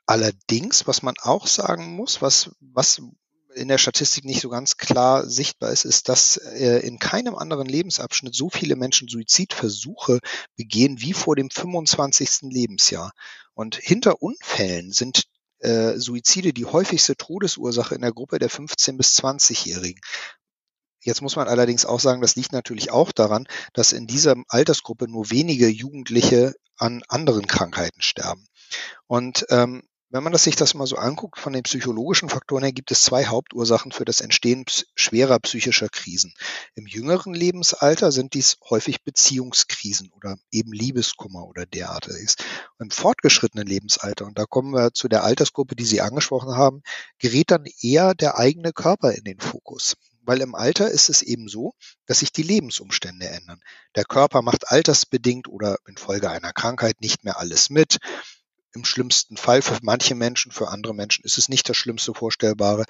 Allerdings, 0.05 0.85
was 0.85 1.01
man 1.01 1.15
auch 1.21 1.47
sagen 1.47 1.95
muss, 1.95 2.21
was, 2.21 2.51
was 2.59 3.01
in 3.55 3.67
der 3.67 3.77
Statistik 3.77 4.25
nicht 4.25 4.41
so 4.41 4.49
ganz 4.49 4.77
klar 4.77 5.27
sichtbar 5.27 5.71
ist, 5.71 5.85
ist, 5.85 6.09
dass 6.09 6.37
äh, 6.37 6.79
in 6.79 6.99
keinem 6.99 7.35
anderen 7.35 7.67
Lebensabschnitt 7.67 8.35
so 8.35 8.49
viele 8.49 8.75
Menschen 8.75 9.07
Suizidversuche 9.07 10.19
begehen 10.55 11.01
wie 11.01 11.13
vor 11.13 11.35
dem 11.35 11.49
25. 11.49 12.41
Lebensjahr. 12.51 13.13
Und 13.53 13.75
hinter 13.75 14.21
Unfällen 14.21 14.91
sind 14.91 15.23
äh, 15.59 15.97
Suizide 15.97 16.53
die 16.53 16.65
häufigste 16.65 17.15
Todesursache 17.15 17.95
in 17.95 18.01
der 18.01 18.13
Gruppe 18.13 18.39
der 18.39 18.49
15 18.49 18.97
bis 18.97 19.17
20-Jährigen. 19.17 20.01
Jetzt 21.01 21.21
muss 21.21 21.35
man 21.35 21.47
allerdings 21.47 21.85
auch 21.85 21.99
sagen, 21.99 22.21
das 22.21 22.35
liegt 22.35 22.51
natürlich 22.51 22.91
auch 22.91 23.11
daran, 23.11 23.47
dass 23.73 23.93
in 23.93 24.07
dieser 24.07 24.35
Altersgruppe 24.47 25.07
nur 25.07 25.29
wenige 25.29 25.67
Jugendliche 25.67 26.55
an 26.77 27.03
anderen 27.07 27.47
Krankheiten 27.47 28.01
sterben. 28.01 28.47
Und 29.07 29.45
ähm, 29.49 29.83
wenn 30.15 30.23
man 30.23 30.31
das 30.31 30.45
sich 30.45 30.55
das 30.55 30.73
mal 30.75 30.87
so 30.87 30.95
anguckt, 30.95 31.39
von 31.39 31.51
den 31.51 31.63
psychologischen 31.63 32.29
Faktoren 32.29 32.63
her 32.63 32.71
gibt 32.71 32.89
es 32.89 33.03
zwei 33.03 33.25
Hauptursachen 33.25 33.91
für 33.91 34.05
das 34.05 34.21
Entstehen 34.21 34.63
schwerer 34.95 35.39
psychischer 35.39 35.89
Krisen. 35.89 36.33
Im 36.73 36.87
jüngeren 36.87 37.33
Lebensalter 37.33 38.13
sind 38.13 38.33
dies 38.33 38.55
häufig 38.69 39.03
Beziehungskrisen 39.03 40.09
oder 40.15 40.37
eben 40.51 40.71
Liebeskummer 40.71 41.45
oder 41.45 41.65
derartiges. 41.65 42.37
Im 42.79 42.91
fortgeschrittenen 42.91 43.67
Lebensalter, 43.67 44.25
und 44.25 44.39
da 44.39 44.45
kommen 44.45 44.73
wir 44.73 44.93
zu 44.93 45.09
der 45.09 45.25
Altersgruppe, 45.25 45.75
die 45.75 45.83
Sie 45.83 45.99
angesprochen 45.99 46.55
haben, 46.55 46.81
gerät 47.19 47.51
dann 47.51 47.65
eher 47.81 48.15
der 48.15 48.37
eigene 48.37 48.71
Körper 48.71 49.11
in 49.11 49.25
den 49.25 49.41
Fokus. 49.41 49.97
weil 50.27 50.41
im 50.41 50.55
Alter 50.55 50.89
ist 50.89 51.09
es 51.09 51.21
eben 51.21 51.47
so, 51.47 51.73
dass 52.05 52.19
sich 52.19 52.31
die 52.31 52.41
Lebensumstände 52.41 53.27
ändern. 53.27 53.59
Der 53.95 54.05
Körper 54.05 54.41
macht 54.41 54.71
altersbedingt 54.71 55.47
oder 55.47 55.77
infolge 55.87 56.31
einer 56.31 56.51
Krankheit 56.51 57.01
nicht 57.01 57.23
mehr 57.23 57.37
alles 57.37 57.69
mit. 57.69 57.97
Im 58.75 58.85
schlimmsten 58.85 59.37
Fall 59.37 59.61
für 59.61 59.77
manche 59.81 60.15
Menschen, 60.15 60.51
für 60.51 60.67
andere 60.67 60.93
Menschen 60.93 61.23
ist 61.23 61.37
es 61.37 61.49
nicht 61.49 61.67
das 61.69 61.77
Schlimmste 61.77 62.13
Vorstellbare. 62.13 62.85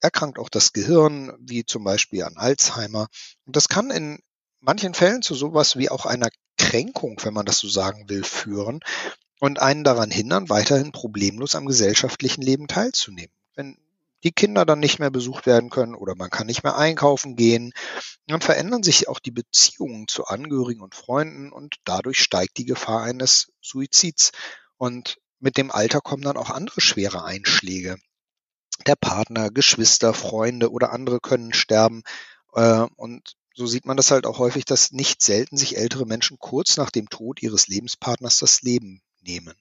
Erkrankt 0.00 0.38
auch 0.38 0.48
das 0.48 0.72
Gehirn, 0.72 1.32
wie 1.40 1.64
zum 1.64 1.84
Beispiel 1.84 2.24
an 2.24 2.36
Alzheimer. 2.36 3.08
Und 3.46 3.56
das 3.56 3.68
kann 3.68 3.90
in 3.90 4.18
manchen 4.60 4.94
Fällen 4.94 5.22
zu 5.22 5.34
sowas 5.34 5.76
wie 5.76 5.90
auch 5.90 6.06
einer 6.06 6.28
Kränkung, 6.58 7.18
wenn 7.22 7.34
man 7.34 7.46
das 7.46 7.58
so 7.58 7.68
sagen 7.68 8.08
will, 8.08 8.24
führen 8.24 8.80
und 9.40 9.60
einen 9.60 9.84
daran 9.84 10.10
hindern, 10.10 10.48
weiterhin 10.50 10.92
problemlos 10.92 11.54
am 11.54 11.66
gesellschaftlichen 11.66 12.42
Leben 12.42 12.68
teilzunehmen. 12.68 13.32
Wenn 13.54 13.76
die 14.22 14.32
Kinder 14.32 14.64
dann 14.64 14.78
nicht 14.78 14.98
mehr 14.98 15.10
besucht 15.10 15.46
werden 15.46 15.70
können 15.70 15.94
oder 15.94 16.14
man 16.14 16.30
kann 16.30 16.46
nicht 16.46 16.62
mehr 16.62 16.76
einkaufen 16.76 17.34
gehen, 17.34 17.72
dann 18.26 18.40
verändern 18.40 18.82
sich 18.82 19.08
auch 19.08 19.18
die 19.18 19.32
Beziehungen 19.32 20.06
zu 20.06 20.26
Angehörigen 20.26 20.80
und 20.80 20.94
Freunden 20.94 21.52
und 21.52 21.76
dadurch 21.84 22.20
steigt 22.20 22.56
die 22.58 22.64
Gefahr 22.66 23.02
eines 23.02 23.52
Suizids. 23.60 24.30
Und 24.76 25.18
mit 25.42 25.56
dem 25.56 25.70
Alter 25.70 26.00
kommen 26.00 26.22
dann 26.22 26.36
auch 26.36 26.50
andere 26.50 26.80
schwere 26.80 27.24
Einschläge. 27.24 27.96
Der 28.86 28.94
Partner, 28.96 29.50
Geschwister, 29.50 30.14
Freunde 30.14 30.70
oder 30.70 30.92
andere 30.92 31.20
können 31.20 31.52
sterben. 31.52 32.02
Äh, 32.54 32.86
und 32.96 33.34
so 33.54 33.66
sieht 33.66 33.84
man 33.84 33.96
das 33.96 34.10
halt 34.10 34.24
auch 34.24 34.38
häufig, 34.38 34.64
dass 34.64 34.92
nicht 34.92 35.20
selten 35.20 35.56
sich 35.56 35.76
ältere 35.76 36.06
Menschen 36.06 36.38
kurz 36.38 36.76
nach 36.76 36.90
dem 36.90 37.08
Tod 37.08 37.42
ihres 37.42 37.66
Lebenspartners 37.66 38.38
das 38.38 38.62
Leben 38.62 39.02
nehmen. 39.20 39.54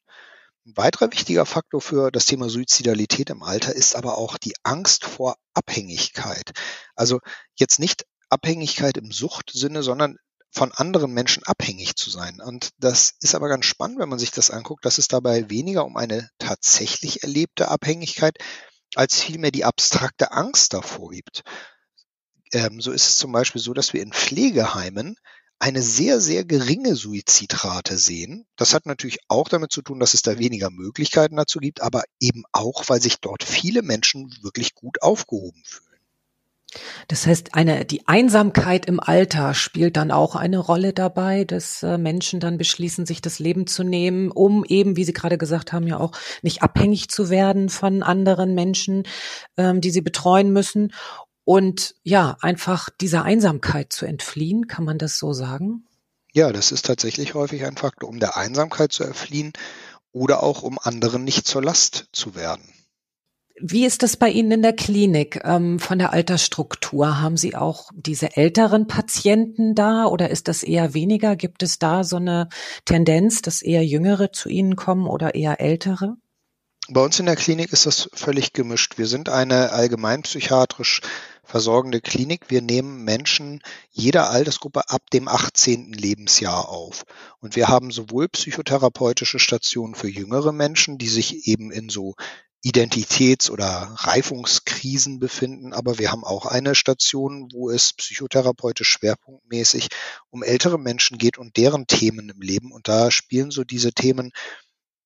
Ein 0.65 0.77
weiterer 0.77 1.11
wichtiger 1.11 1.47
Faktor 1.47 1.81
für 1.81 2.11
das 2.11 2.25
Thema 2.25 2.47
Suizidalität 2.47 3.31
im 3.31 3.41
Alter 3.41 3.75
ist 3.75 3.95
aber 3.95 4.17
auch 4.17 4.37
die 4.37 4.53
Angst 4.61 5.05
vor 5.05 5.35
Abhängigkeit. 5.55 6.51
Also 6.95 7.19
jetzt 7.55 7.79
nicht 7.79 8.05
Abhängigkeit 8.29 8.97
im 8.97 9.11
Suchtsinne, 9.11 9.81
sondern 9.81 10.17
von 10.51 10.71
anderen 10.73 11.13
Menschen 11.13 11.43
abhängig 11.43 11.95
zu 11.95 12.09
sein. 12.09 12.41
Und 12.41 12.71
das 12.77 13.13
ist 13.21 13.35
aber 13.35 13.47
ganz 13.47 13.65
spannend, 13.65 13.99
wenn 13.99 14.09
man 14.09 14.19
sich 14.19 14.31
das 14.31 14.51
anguckt, 14.51 14.85
dass 14.85 14.97
es 14.97 15.07
dabei 15.07 15.49
weniger 15.49 15.85
um 15.85 15.95
eine 15.95 16.29
tatsächlich 16.39 17.23
erlebte 17.23 17.69
Abhängigkeit 17.69 18.37
als 18.95 19.21
vielmehr 19.21 19.51
die 19.51 19.63
abstrakte 19.63 20.33
Angst 20.33 20.73
davor 20.73 21.11
gibt. 21.11 21.43
Ähm, 22.51 22.81
so 22.81 22.91
ist 22.91 23.07
es 23.07 23.15
zum 23.15 23.31
Beispiel 23.31 23.61
so, 23.61 23.73
dass 23.73 23.93
wir 23.93 24.01
in 24.01 24.11
Pflegeheimen 24.11 25.15
eine 25.61 25.83
sehr, 25.83 26.19
sehr 26.19 26.43
geringe 26.43 26.95
Suizidrate 26.95 27.97
sehen. 27.97 28.47
Das 28.57 28.73
hat 28.73 28.87
natürlich 28.87 29.19
auch 29.27 29.47
damit 29.47 29.71
zu 29.71 29.81
tun, 29.81 29.99
dass 29.99 30.15
es 30.15 30.23
da 30.23 30.39
weniger 30.39 30.71
Möglichkeiten 30.71 31.35
dazu 31.35 31.59
gibt, 31.59 31.81
aber 31.81 32.03
eben 32.19 32.43
auch, 32.51 32.89
weil 32.89 33.01
sich 33.01 33.17
dort 33.21 33.43
viele 33.43 33.83
Menschen 33.83 34.35
wirklich 34.41 34.73
gut 34.73 35.01
aufgehoben 35.03 35.61
fühlen. 35.63 35.90
Das 37.07 37.27
heißt, 37.27 37.53
eine, 37.53 37.85
die 37.85 38.07
Einsamkeit 38.07 38.85
im 38.85 38.99
Alter 38.99 39.53
spielt 39.53 39.97
dann 39.97 40.11
auch 40.11 40.35
eine 40.35 40.57
Rolle 40.57 40.93
dabei, 40.93 41.43
dass 41.43 41.83
äh, 41.83 41.97
Menschen 41.97 42.39
dann 42.39 42.57
beschließen, 42.57 43.05
sich 43.05 43.21
das 43.21 43.39
Leben 43.39 43.67
zu 43.67 43.83
nehmen, 43.83 44.31
um 44.31 44.63
eben, 44.65 44.95
wie 44.95 45.03
Sie 45.03 45.13
gerade 45.13 45.37
gesagt 45.37 45.73
haben, 45.73 45.87
ja 45.87 45.99
auch 45.99 46.13
nicht 46.41 46.63
abhängig 46.63 47.09
zu 47.09 47.29
werden 47.29 47.69
von 47.69 48.03
anderen 48.03 48.55
Menschen, 48.55 49.03
ähm, 49.57 49.81
die 49.81 49.91
sie 49.91 50.01
betreuen 50.01 50.53
müssen 50.53 50.93
und 51.43 51.95
ja, 52.03 52.37
einfach 52.41 52.89
dieser 52.89 53.23
Einsamkeit 53.23 53.91
zu 53.91 54.05
entfliehen, 54.05 54.67
kann 54.67 54.85
man 54.85 54.97
das 54.97 55.17
so 55.17 55.33
sagen? 55.33 55.85
Ja, 56.33 56.51
das 56.53 56.71
ist 56.71 56.85
tatsächlich 56.85 57.33
häufig 57.33 57.65
ein 57.65 57.75
Faktor, 57.75 58.09
um 58.09 58.19
der 58.19 58.37
Einsamkeit 58.37 58.93
zu 58.93 59.03
entfliehen 59.03 59.51
oder 60.13 60.43
auch 60.43 60.61
um 60.61 60.79
anderen 60.79 61.23
nicht 61.23 61.47
zur 61.47 61.61
Last 61.61 62.07
zu 62.13 62.35
werden. 62.35 62.63
Wie 63.59 63.85
ist 63.85 64.03
das 64.03 64.17
bei 64.17 64.29
Ihnen 64.29 64.51
in 64.51 64.61
der 64.61 64.73
Klinik 64.73 65.41
ähm, 65.43 65.79
von 65.79 65.99
der 65.99 66.13
Altersstruktur? 66.13 67.21
Haben 67.21 67.37
Sie 67.37 67.55
auch 67.55 67.89
diese 67.93 68.35
älteren 68.37 68.87
Patienten 68.87 69.75
da 69.75 70.05
oder 70.05 70.29
ist 70.29 70.47
das 70.47 70.63
eher 70.63 70.93
weniger? 70.93 71.35
Gibt 71.35 71.63
es 71.63 71.79
da 71.79 72.03
so 72.03 72.17
eine 72.17 72.49
Tendenz, 72.85 73.41
dass 73.41 73.61
eher 73.61 73.85
Jüngere 73.85 74.31
zu 74.31 74.49
Ihnen 74.49 74.75
kommen 74.75 75.07
oder 75.07 75.35
eher 75.35 75.59
Ältere? 75.59 76.15
Bei 76.89 77.01
uns 77.01 77.19
in 77.19 77.25
der 77.25 77.35
Klinik 77.35 77.71
ist 77.71 77.85
das 77.85 78.09
völlig 78.13 78.53
gemischt. 78.53 78.97
Wir 78.97 79.07
sind 79.07 79.29
eine 79.29 79.71
allgemeinpsychiatrisch 79.71 81.01
versorgende 81.43 82.01
Klinik. 82.01 82.49
Wir 82.49 82.61
nehmen 82.61 83.03
Menschen 83.03 83.61
jeder 83.91 84.29
Altersgruppe 84.29 84.89
ab 84.89 85.09
dem 85.11 85.27
18. 85.27 85.93
Lebensjahr 85.93 86.69
auf. 86.69 87.03
Und 87.39 87.55
wir 87.55 87.67
haben 87.67 87.91
sowohl 87.91 88.27
psychotherapeutische 88.29 89.39
Stationen 89.39 89.95
für 89.95 90.09
jüngere 90.09 90.51
Menschen, 90.51 90.97
die 90.97 91.09
sich 91.09 91.47
eben 91.47 91.71
in 91.71 91.89
so 91.89 92.15
Identitäts- 92.63 93.49
oder 93.49 93.95
Reifungskrisen 93.95 95.19
befinden, 95.19 95.73
aber 95.73 95.97
wir 95.97 96.11
haben 96.11 96.23
auch 96.23 96.45
eine 96.45 96.75
Station, 96.75 97.49
wo 97.51 97.71
es 97.71 97.93
psychotherapeutisch 97.93 98.89
schwerpunktmäßig 98.89 99.87
um 100.29 100.43
ältere 100.43 100.77
Menschen 100.77 101.17
geht 101.17 101.39
und 101.39 101.57
deren 101.57 101.87
Themen 101.87 102.29
im 102.29 102.41
Leben. 102.41 102.71
Und 102.71 102.87
da 102.87 103.09
spielen 103.09 103.49
so 103.49 103.63
diese 103.63 103.93
Themen 103.93 104.31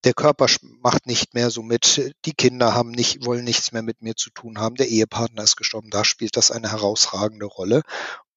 der 0.05 0.13
Körper 0.13 0.45
macht 0.81 1.07
nicht 1.07 1.33
mehr 1.33 1.49
so 1.49 1.63
mit, 1.63 2.13
die 2.25 2.33
Kinder 2.33 2.75
haben 2.75 2.91
nicht, 2.91 3.25
wollen 3.25 3.43
nichts 3.43 3.71
mehr 3.71 3.81
mit 3.81 4.03
mir 4.03 4.15
zu 4.15 4.29
tun 4.29 4.59
haben, 4.59 4.75
der 4.75 4.87
Ehepartner 4.87 5.43
ist 5.43 5.55
gestorben, 5.55 5.89
da 5.89 6.05
spielt 6.05 6.37
das 6.37 6.51
eine 6.51 6.71
herausragende 6.71 7.47
Rolle. 7.47 7.81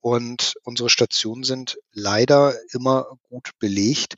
Und 0.00 0.54
unsere 0.62 0.88
Stationen 0.88 1.44
sind 1.44 1.78
leider 1.92 2.54
immer 2.72 3.18
gut 3.28 3.50
belegt, 3.58 4.14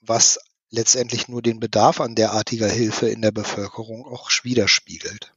was 0.00 0.40
letztendlich 0.70 1.28
nur 1.28 1.42
den 1.42 1.60
Bedarf 1.60 2.00
an 2.00 2.14
derartiger 2.14 2.68
Hilfe 2.68 3.08
in 3.08 3.22
der 3.22 3.32
Bevölkerung 3.32 4.06
auch 4.06 4.30
widerspiegelt. 4.42 5.32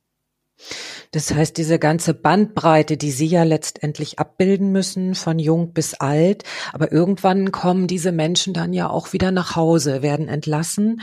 Das 1.14 1.32
heißt, 1.32 1.58
diese 1.58 1.78
ganze 1.78 2.16
Bandbreite, 2.16 2.98
die 2.98 3.12
Sie 3.12 3.28
ja 3.28 3.44
letztendlich 3.44 4.18
abbilden 4.18 4.72
müssen, 4.72 5.14
von 5.14 5.38
jung 5.38 5.72
bis 5.72 5.94
alt, 5.94 6.44
aber 6.74 6.92
irgendwann 6.92 7.52
kommen 7.52 7.86
diese 7.86 8.12
Menschen 8.12 8.56
dann 8.56 8.74
ja 8.74 8.90
auch 8.90 9.14
wieder 9.14 9.30
nach 9.30 9.56
Hause, 9.56 10.02
werden 10.02 10.28
entlassen. 10.28 11.02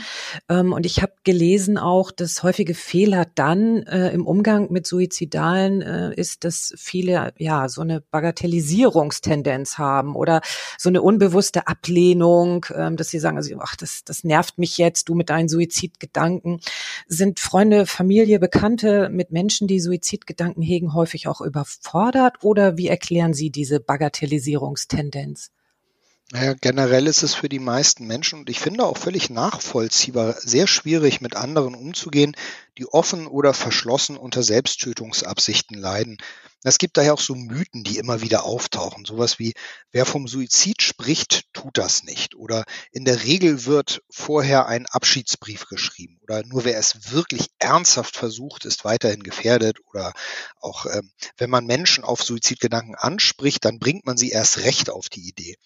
Ähm, 0.49 0.73
und 0.73 0.85
ich 0.85 1.01
habe 1.01 1.13
gelesen 1.23 1.77
auch, 1.77 2.11
dass 2.11 2.43
häufige 2.43 2.73
Fehler 2.73 3.25
dann 3.35 3.83
äh, 3.83 4.09
im 4.09 4.27
Umgang 4.27 4.69
mit 4.69 4.85
Suizidalen 4.85 5.81
äh, 5.81 6.13
ist, 6.13 6.43
dass 6.43 6.73
viele 6.75 7.31
ja 7.37 7.69
so 7.69 7.79
eine 7.79 8.01
Bagatellisierungstendenz 8.01 9.77
haben 9.77 10.17
oder 10.17 10.41
so 10.77 10.89
eine 10.89 11.01
unbewusste 11.01 11.67
Ablehnung, 11.67 12.65
ähm, 12.75 12.97
dass 12.97 13.11
sie 13.11 13.19
sagen, 13.19 13.37
also, 13.37 13.55
ach, 13.61 13.77
das, 13.77 14.03
das 14.03 14.25
nervt 14.25 14.57
mich 14.57 14.77
jetzt, 14.77 15.07
du 15.07 15.15
mit 15.15 15.29
deinen 15.29 15.47
Suizidgedanken. 15.47 16.59
Sind 17.07 17.39
Freunde, 17.39 17.85
Familie, 17.85 18.39
Bekannte 18.39 19.07
mit 19.07 19.31
Menschen, 19.31 19.69
die 19.69 19.79
Suizid 19.79 20.00
Suizidgedanken 20.01 20.63
hegen, 20.63 20.93
häufig 20.93 21.27
auch 21.27 21.41
überfordert 21.41 22.43
oder 22.43 22.77
wie 22.77 22.87
erklären 22.87 23.33
Sie 23.33 23.51
diese 23.51 23.79
Bagatellisierungstendenz? 23.79 25.51
Naja, 26.31 26.55
generell 26.59 27.07
ist 27.07 27.23
es 27.23 27.33
für 27.33 27.49
die 27.49 27.59
meisten 27.59 28.07
Menschen 28.07 28.39
und 28.39 28.49
ich 28.49 28.59
finde 28.59 28.85
auch 28.85 28.97
völlig 28.97 29.29
nachvollziehbar 29.29 30.33
sehr 30.39 30.65
schwierig, 30.65 31.19
mit 31.19 31.35
anderen 31.35 31.75
umzugehen, 31.75 32.35
die 32.77 32.87
offen 32.87 33.27
oder 33.27 33.53
verschlossen 33.53 34.17
unter 34.17 34.43
Selbsttötungsabsichten 34.43 35.77
leiden. 35.77 36.17
Es 36.63 36.77
gibt 36.77 36.97
daher 36.97 37.15
auch 37.15 37.19
so 37.19 37.33
Mythen, 37.33 37.83
die 37.83 37.97
immer 37.97 38.21
wieder 38.21 38.43
auftauchen. 38.43 39.03
Sowas 39.03 39.39
wie, 39.39 39.53
wer 39.91 40.05
vom 40.05 40.27
Suizid 40.27 40.81
spricht, 40.83 41.45
tut 41.53 41.77
das 41.77 42.03
nicht. 42.03 42.35
Oder 42.35 42.65
in 42.91 43.03
der 43.03 43.23
Regel 43.23 43.65
wird 43.65 44.03
vorher 44.11 44.67
ein 44.67 44.85
Abschiedsbrief 44.85 45.65
geschrieben. 45.67 46.19
Oder 46.21 46.45
nur 46.45 46.63
wer 46.63 46.77
es 46.77 47.11
wirklich 47.11 47.47
ernsthaft 47.57 48.15
versucht, 48.15 48.65
ist 48.65 48.85
weiterhin 48.85 49.23
gefährdet. 49.23 49.79
Oder 49.89 50.13
auch, 50.59 50.85
ähm, 50.85 51.11
wenn 51.37 51.49
man 51.49 51.65
Menschen 51.65 52.03
auf 52.03 52.21
Suizidgedanken 52.21 52.95
anspricht, 52.95 53.65
dann 53.65 53.79
bringt 53.79 54.05
man 54.05 54.17
sie 54.17 54.29
erst 54.29 54.59
recht 54.59 54.91
auf 54.91 55.09
die 55.09 55.27
Idee. 55.27 55.57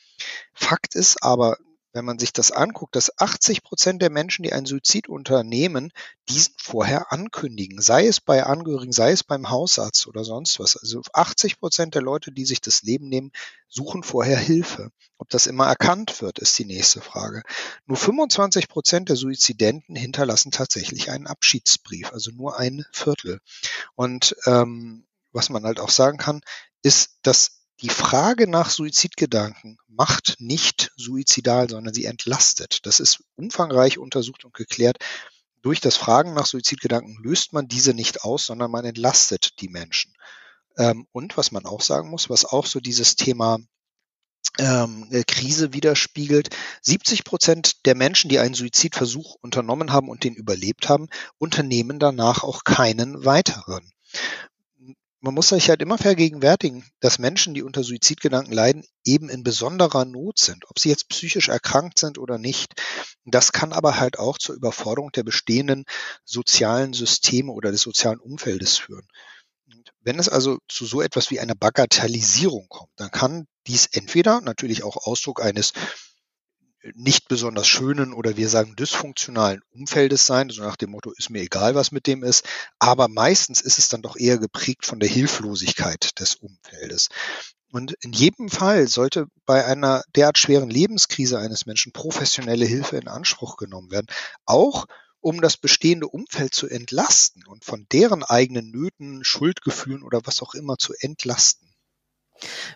Fakt 0.54 0.96
ist 0.96 1.22
aber, 1.22 1.58
wenn 1.96 2.04
man 2.04 2.20
sich 2.20 2.34
das 2.34 2.52
anguckt, 2.52 2.98
dass 2.98 3.20
80 3.20 3.64
Prozent 3.64 4.02
der 4.02 4.10
Menschen, 4.10 4.44
die 4.44 4.52
einen 4.52 4.66
Suizid 4.66 5.08
unternehmen, 5.08 5.94
diesen 6.28 6.54
vorher 6.58 7.14
ankündigen, 7.14 7.82
sei 7.82 8.06
es 8.06 8.20
bei 8.20 8.44
Angehörigen, 8.44 8.92
sei 8.92 9.14
es 9.14 9.24
beim 9.24 9.50
Hausarzt 9.50 10.06
oder 10.06 10.26
sonst 10.26 10.60
was. 10.60 10.76
Also 10.76 11.02
80 11.14 11.58
Prozent 11.58 11.96
der 11.96 12.02
Leute, 12.02 12.34
die 12.34 12.44
sich 12.44 12.60
das 12.60 12.84
Leben 12.84 13.08
nehmen, 13.08 13.32
suchen 13.70 14.04
vorher 14.04 14.38
Hilfe. 14.38 14.92
Ob 15.18 15.30
das 15.30 15.48
immer 15.48 15.68
erkannt 15.68 16.22
wird, 16.22 16.38
ist 16.40 16.60
die 16.60 16.66
nächste 16.66 17.00
Frage. 17.00 17.44
Nur 17.86 17.98
25 17.98 18.68
Prozent 18.68 19.08
der 19.08 19.16
Suizidenten 19.16 19.96
hinterlassen 19.96 20.52
tatsächlich 20.52 21.10
einen 21.12 21.28
Abschiedsbrief, 21.28 22.12
also 22.12 22.32
nur 22.32 22.60
ein 22.60 22.84
Viertel. 22.92 23.40
Und 23.96 24.36
ähm, 24.46 25.08
was 25.32 25.50
man 25.50 25.64
halt 25.64 25.80
auch 25.80 25.92
sagen 25.92 26.18
kann, 26.18 26.42
ist, 26.84 27.20
dass 27.24 27.55
die 27.82 27.90
Frage 27.90 28.48
nach 28.48 28.70
Suizidgedanken 28.70 29.78
macht 29.88 30.36
nicht 30.40 30.92
suizidal, 30.96 31.70
sondern 31.70 31.94
sie 31.94 32.06
entlastet. 32.06 32.86
Das 32.86 33.00
ist 33.00 33.24
umfangreich 33.36 33.98
untersucht 33.98 34.46
und 34.46 34.54
geklärt. 34.54 34.98
Durch 35.62 35.82
das 35.82 35.98
Fragen 35.98 36.34
nach 36.34 36.46
Suizidgedanken 36.46 37.18
löst 37.22 37.52
man 37.54 37.68
diese 37.68 37.94
nicht 37.94 38.24
aus, 38.24 38.46
sondern 38.46 38.72
man 38.72 38.86
entlastet 38.86 39.60
die 39.60 39.70
Menschen. 39.70 40.14
Ähm, 40.78 41.08
und 41.12 41.38
was 41.38 41.52
man 41.52 41.66
auch 41.66 41.82
sagen 41.82 42.10
muss, 42.10 42.30
was 42.30 42.46
auch 42.46 42.66
so 42.66 42.80
dieses 42.80 43.16
Thema 43.16 43.60
ähm, 44.58 45.10
Krise 45.28 45.74
widerspiegelt. 45.74 46.56
70 46.82 47.24
Prozent 47.24 47.86
der 47.86 47.96
Menschen, 47.96 48.30
die 48.30 48.40
einen 48.40 48.54
Suizidversuch 48.54 49.36
unternommen 49.42 49.92
haben 49.92 50.08
und 50.08 50.24
den 50.24 50.36
überlebt 50.36 50.88
haben, 50.88 51.08
unternehmen 51.38 52.00
danach 52.00 52.44
auch 52.44 52.64
keinen 52.64 53.26
weiteren 53.26 53.92
man 55.26 55.34
muss 55.34 55.50
sich 55.50 55.70
halt 55.70 55.82
immer 55.82 55.98
vergegenwärtigen, 55.98 56.86
dass 57.00 57.18
Menschen, 57.18 57.56
die 57.56 57.64
unter 57.64 57.84
Suizidgedanken 57.84 58.54
leiden, 58.54 58.86
eben 59.04 59.28
in 59.28 59.42
besonderer 59.42 60.06
Not 60.06 60.38
sind, 60.38 60.70
ob 60.70 60.78
sie 60.78 60.90
jetzt 60.90 61.10
psychisch 61.10 61.50
erkrankt 61.50 61.98
sind 61.98 62.20
oder 62.20 62.38
nicht. 62.38 62.74
Das 63.26 63.52
kann 63.52 63.74
aber 63.74 64.00
halt 64.00 64.20
auch 64.20 64.38
zur 64.38 64.54
Überforderung 64.54 65.12
der 65.12 65.24
bestehenden 65.24 65.86
sozialen 66.26 66.94
Systeme 66.94 67.52
oder 67.52 67.72
des 67.72 67.82
sozialen 67.82 68.20
Umfeldes 68.20 68.78
führen. 68.78 69.08
Und 69.74 69.92
wenn 70.02 70.20
es 70.20 70.30
also 70.30 70.60
zu 70.70 70.86
so 70.86 71.02
etwas 71.02 71.32
wie 71.32 71.40
einer 71.40 71.56
Bagatellisierung 71.56 72.68
kommt, 72.70 72.92
dann 72.96 73.10
kann 73.10 73.48
dies 73.66 73.88
entweder 73.88 74.42
natürlich 74.42 74.84
auch 74.84 75.08
Ausdruck 75.08 75.42
eines 75.42 75.74
nicht 76.94 77.28
besonders 77.28 77.68
schönen 77.68 78.14
oder 78.14 78.38
wir 78.38 78.50
sagen 78.50 78.76
dysfunktionalen 78.76 79.62
Umfeldes 79.72 80.26
sein, 80.26 80.50
so 80.50 80.62
nach 80.62 80.76
dem 80.76 80.92
Motto, 80.92 81.12
ist 81.18 81.30
mir 81.30 81.42
egal, 81.42 81.76
was 81.76 81.92
mit 81.92 82.08
dem 82.08 82.24
ist. 82.24 82.46
Aber 82.80 83.08
meistens 83.08 83.62
ist 83.62 83.80
es 83.80 83.90
dann 83.90 84.02
doch 84.02 84.16
eher 84.16 84.38
geprägt 84.38 84.86
von 84.86 85.00
der 85.00 85.10
Hilflosigkeit 85.10 86.20
des 86.20 86.36
Umfeldes. 86.36 87.10
Und 87.72 87.94
in 88.02 88.14
jedem 88.14 88.50
Fall 88.50 88.88
sollte 88.88 89.28
bei 89.46 89.66
einer 89.66 90.04
derart 90.16 90.38
schweren 90.38 90.70
Lebenskrise 90.70 91.40
eines 91.40 91.66
Menschen 91.66 91.92
professionelle 91.92 92.66
Hilfe 92.66 92.98
in 92.98 93.08
Anspruch 93.08 93.58
genommen 93.58 93.92
werden. 93.92 94.08
Auch 94.46 94.86
um 95.20 95.42
das 95.42 95.58
bestehende 95.58 96.08
Umfeld 96.08 96.54
zu 96.54 96.68
entlasten 96.68 97.48
und 97.48 97.66
von 97.66 97.88
deren 97.92 98.24
eigenen 98.24 98.70
Nöten, 98.70 99.24
Schuldgefühlen 99.24 100.04
oder 100.04 100.22
was 100.24 100.42
auch 100.44 100.54
immer 100.54 100.78
zu 100.78 100.94
entlasten. 101.00 101.65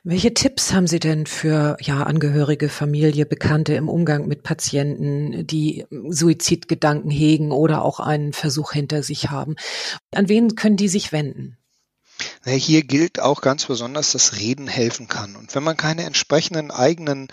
Welche 0.03 0.33
Tipps 0.33 0.73
haben 0.73 0.87
Sie 0.87 0.99
denn 0.99 1.25
für 1.25 1.77
ja, 1.81 2.03
Angehörige, 2.03 2.69
Familie, 2.69 3.25
Bekannte 3.25 3.73
im 3.73 3.89
Umgang 3.89 4.27
mit 4.27 4.43
Patienten, 4.43 5.45
die 5.45 5.85
Suizidgedanken 6.09 7.11
hegen 7.11 7.51
oder 7.51 7.83
auch 7.83 7.99
einen 7.99 8.33
Versuch 8.33 8.71
hinter 8.71 9.03
sich 9.03 9.29
haben? 9.29 9.55
An 10.13 10.29
wen 10.29 10.55
können 10.55 10.77
die 10.77 10.87
sich 10.87 11.11
wenden? 11.11 11.57
Hier 12.45 12.83
gilt 12.83 13.19
auch 13.19 13.41
ganz 13.41 13.65
besonders, 13.65 14.11
dass 14.11 14.37
Reden 14.37 14.67
helfen 14.67 15.07
kann. 15.07 15.35
Und 15.35 15.53
wenn 15.55 15.63
man 15.63 15.77
keine 15.77 16.03
entsprechenden 16.03 16.71
eigenen 16.71 17.27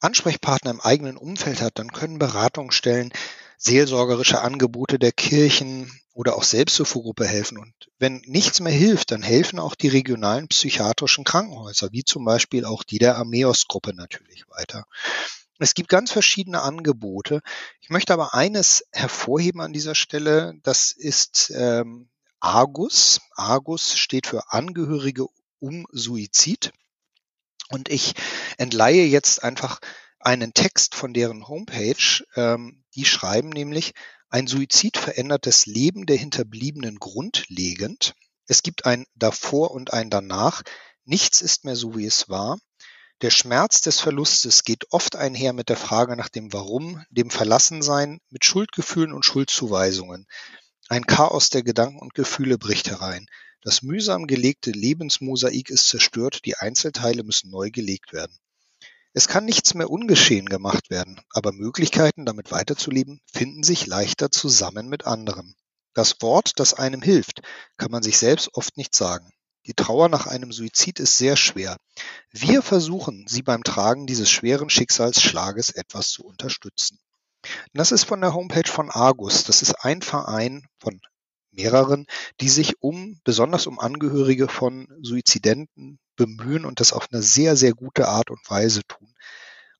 Ansprechpartner 0.00 0.72
im 0.72 0.80
eigenen 0.80 1.16
Umfeld 1.16 1.60
hat, 1.62 1.78
dann 1.78 1.92
können 1.92 2.18
Beratungsstellen, 2.18 3.12
seelsorgerische 3.62 4.40
Angebote 4.40 4.98
der 4.98 5.12
Kirchen, 5.12 5.90
oder 6.14 6.36
auch 6.36 6.42
Selbsthilfegruppe 6.42 7.26
helfen. 7.26 7.58
Und 7.58 7.72
wenn 7.98 8.22
nichts 8.26 8.60
mehr 8.60 8.72
hilft, 8.72 9.10
dann 9.10 9.22
helfen 9.22 9.58
auch 9.58 9.74
die 9.74 9.88
regionalen 9.88 10.48
psychiatrischen 10.48 11.24
Krankenhäuser, 11.24 11.90
wie 11.92 12.04
zum 12.04 12.24
Beispiel 12.24 12.64
auch 12.64 12.82
die 12.82 12.98
der 12.98 13.16
Ameos-Gruppe 13.16 13.94
natürlich 13.94 14.44
weiter. 14.48 14.86
Es 15.58 15.74
gibt 15.74 15.88
ganz 15.88 16.10
verschiedene 16.10 16.62
Angebote. 16.62 17.40
Ich 17.80 17.88
möchte 17.88 18.12
aber 18.12 18.34
eines 18.34 18.84
hervorheben 18.92 19.60
an 19.60 19.72
dieser 19.72 19.94
Stelle. 19.94 20.54
Das 20.62 20.92
ist 20.92 21.52
ähm, 21.54 22.08
Argus. 22.40 23.20
Argus 23.34 23.96
steht 23.96 24.26
für 24.26 24.52
Angehörige 24.52 25.26
um 25.60 25.86
Suizid. 25.92 26.72
Und 27.68 27.88
ich 27.88 28.14
entleihe 28.58 29.04
jetzt 29.06 29.42
einfach 29.44 29.78
einen 30.24 30.54
Text 30.54 30.94
von 30.94 31.12
deren 31.12 31.48
Homepage. 31.48 32.24
Ähm, 32.36 32.84
die 32.94 33.04
schreiben 33.04 33.50
nämlich, 33.50 33.92
ein 34.28 34.46
Suizid 34.46 34.96
verändert 34.96 35.46
das 35.46 35.66
Leben 35.66 36.06
der 36.06 36.16
Hinterbliebenen 36.16 36.98
grundlegend. 36.98 38.14
Es 38.46 38.62
gibt 38.62 38.86
ein 38.86 39.06
Davor 39.14 39.72
und 39.72 39.92
ein 39.92 40.10
Danach. 40.10 40.62
Nichts 41.04 41.40
ist 41.40 41.64
mehr 41.64 41.76
so, 41.76 41.96
wie 41.96 42.06
es 42.06 42.28
war. 42.28 42.58
Der 43.20 43.30
Schmerz 43.30 43.82
des 43.82 44.00
Verlustes 44.00 44.64
geht 44.64 44.90
oft 44.90 45.14
einher 45.14 45.52
mit 45.52 45.68
der 45.68 45.76
Frage 45.76 46.16
nach 46.16 46.28
dem 46.28 46.52
Warum, 46.52 47.04
dem 47.10 47.30
Verlassensein, 47.30 48.20
mit 48.30 48.44
Schuldgefühlen 48.44 49.12
und 49.12 49.24
Schuldzuweisungen. 49.24 50.26
Ein 50.88 51.06
Chaos 51.06 51.48
der 51.48 51.62
Gedanken 51.62 52.00
und 52.00 52.14
Gefühle 52.14 52.58
bricht 52.58 52.90
herein. 52.90 53.26
Das 53.62 53.82
mühsam 53.82 54.26
gelegte 54.26 54.72
Lebensmosaik 54.72 55.70
ist 55.70 55.86
zerstört, 55.86 56.44
die 56.44 56.56
Einzelteile 56.56 57.22
müssen 57.22 57.50
neu 57.50 57.70
gelegt 57.70 58.12
werden. 58.12 58.36
Es 59.14 59.28
kann 59.28 59.44
nichts 59.44 59.74
mehr 59.74 59.90
ungeschehen 59.90 60.46
gemacht 60.46 60.88
werden, 60.88 61.20
aber 61.30 61.52
Möglichkeiten, 61.52 62.24
damit 62.24 62.50
weiterzuleben, 62.50 63.20
finden 63.30 63.62
sich 63.62 63.86
leichter 63.86 64.30
zusammen 64.30 64.88
mit 64.88 65.06
anderen. 65.06 65.54
Das 65.92 66.22
Wort, 66.22 66.52
das 66.56 66.72
einem 66.72 67.02
hilft, 67.02 67.42
kann 67.76 67.90
man 67.90 68.02
sich 68.02 68.16
selbst 68.16 68.54
oft 68.54 68.78
nicht 68.78 68.94
sagen. 68.94 69.30
Die 69.66 69.74
Trauer 69.74 70.08
nach 70.08 70.26
einem 70.26 70.50
Suizid 70.50 70.98
ist 70.98 71.18
sehr 71.18 71.36
schwer. 71.36 71.76
Wir 72.30 72.62
versuchen, 72.62 73.26
Sie 73.28 73.42
beim 73.42 73.62
Tragen 73.62 74.06
dieses 74.06 74.30
schweren 74.30 74.70
Schicksalsschlages 74.70 75.70
etwas 75.70 76.08
zu 76.08 76.24
unterstützen. 76.24 76.98
Das 77.74 77.92
ist 77.92 78.04
von 78.04 78.20
der 78.20 78.34
Homepage 78.34 78.68
von 78.68 78.90
Argus. 78.90 79.44
Das 79.44 79.62
ist 79.62 79.74
ein 79.84 80.00
Verein 80.00 80.66
von 80.78 81.00
mehreren, 81.50 82.06
die 82.40 82.48
sich 82.48 82.80
um, 82.80 83.20
besonders 83.24 83.66
um 83.66 83.78
Angehörige 83.78 84.48
von 84.48 84.88
Suizidenten 85.02 86.00
bemühen 86.16 86.64
und 86.64 86.80
das 86.80 86.92
auf 86.92 87.08
eine 87.10 87.22
sehr, 87.22 87.56
sehr 87.56 87.72
gute 87.72 88.08
Art 88.08 88.30
und 88.30 88.40
Weise 88.48 88.82
tun. 88.86 89.14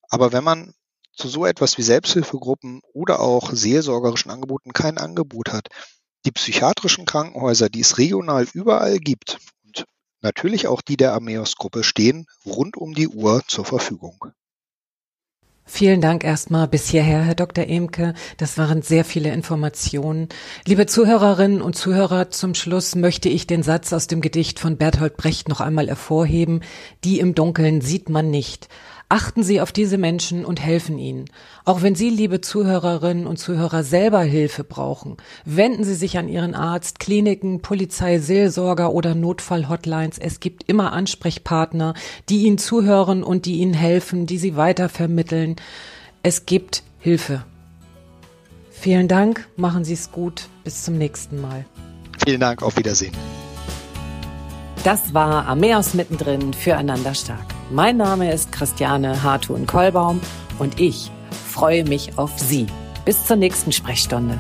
Aber 0.09 0.33
wenn 0.33 0.45
man 0.45 0.75
zu 1.15 1.29
so 1.29 1.47
etwas 1.47 1.79
wie 1.79 1.83
Selbsthilfegruppen 1.83 2.81
oder 2.93 3.21
auch 3.21 3.51
seelsorgerischen 3.53 4.31
Angeboten 4.31 4.73
kein 4.73 4.99
Angebot 4.99 5.53
hat, 5.53 5.69
die 6.25 6.33
psychiatrischen 6.33 7.05
Krankenhäuser, 7.05 7.69
die 7.69 7.81
es 7.81 7.99
regional 7.99 8.47
überall 8.53 8.99
gibt 8.99 9.39
und 9.65 9.85
natürlich 10.21 10.67
auch 10.69 10.81
die 10.81 10.97
der 10.97 11.15
Ameos-Gruppe 11.15 11.85
stehen 11.85 12.27
rund 12.47 12.77
um 12.77 12.95
die 12.95 13.09
Uhr 13.09 13.43
zur 13.47 13.65
Verfügung. 13.65 14.33
Vielen 15.65 16.01
Dank 16.01 16.25
erstmal 16.25 16.67
bis 16.67 16.89
hierher, 16.89 17.23
Herr 17.23 17.37
Dr. 17.37 17.67
Emke. 17.67 18.15
Das 18.37 18.59
waren 18.59 18.83
sehr 18.83 19.05
viele 19.05 19.33
Informationen. 19.33 20.29
Liebe 20.67 20.87
Zuhörerinnen 20.87 21.63
und 21.63 21.77
Zuhörer, 21.77 22.31
zum 22.31 22.55
Schluss 22.55 22.97
möchte 22.97 23.29
ich 23.29 23.47
den 23.47 23.63
Satz 23.63 23.93
aus 23.93 24.09
dem 24.09 24.21
Gedicht 24.21 24.59
von 24.59 24.77
Bertolt 24.77 25.17
Brecht 25.17 25.49
noch 25.49 25.61
einmal 25.61 25.87
hervorheben. 25.87 26.63
Die 27.05 27.21
im 27.21 27.35
Dunkeln 27.35 27.81
sieht 27.81 28.09
man 28.09 28.29
nicht. 28.31 28.69
Achten 29.13 29.43
Sie 29.43 29.61
auf 29.61 29.73
diese 29.73 29.99
Menschen 29.99 30.43
und 30.43 30.59
helfen 30.59 30.99
ihnen. 30.99 31.27
Auch 31.67 31.83
wenn 31.83 31.95
Sie, 31.95 32.09
liebe 32.09 32.41
Zuhörerinnen 32.41 33.27
und 33.27 33.37
Zuhörer, 33.37 33.85
selber 33.85 34.23
Hilfe 34.23 34.65
brauchen, 34.65 35.19
wenden 35.45 35.85
Sie 35.85 35.95
sich 35.95 36.17
an 36.17 36.31
Ihren 36.31 36.55
Arzt, 36.55 36.99
Kliniken, 36.99 37.61
Polizei, 37.61 38.21
Seelsorger 38.21 38.91
oder 38.91 39.15
Notfallhotlines. 39.15 40.17
Es 40.17 40.41
gibt 40.41 40.67
immer 40.67 40.95
Ansprechpartner, 40.95 41.93
die 42.31 42.45
Ihnen 42.45 42.57
zuhören 42.57 43.23
und 43.23 43.45
die 43.45 43.59
Ihnen 43.59 43.75
helfen, 43.75 44.25
die 44.25 44.39
Sie 44.39 44.57
weitervermitteln. 44.57 45.57
Es 46.23 46.47
gibt 46.47 46.83
Hilfe. 46.99 47.45
Vielen 48.71 49.09
Dank, 49.09 49.47
machen 49.57 49.85
Sie 49.85 49.93
es 49.93 50.11
gut. 50.11 50.49
Bis 50.65 50.85
zum 50.85 50.97
nächsten 50.97 51.39
Mal. 51.39 51.67
Vielen 52.25 52.41
Dank, 52.41 52.63
auf 52.63 52.79
Wiedersehen. 52.79 53.13
Das 54.85 55.13
war 55.13 55.47
Ameos 55.49 55.93
mittendrin 55.93 56.55
füreinander 56.55 57.13
stark. 57.13 57.45
Mein 57.73 57.97
Name 57.97 58.31
ist 58.31 58.53
Christiane 58.53 59.23
Hartun-Kollbaum 59.23 60.21
und 60.59 60.79
ich 60.79 61.11
freue 61.49 61.85
mich 61.85 62.19
auf 62.19 62.39
Sie. 62.39 62.67
Bis 63.07 63.27
zur 63.27 63.37
nächsten 63.37 63.73
Sprechstunde. 63.73 64.39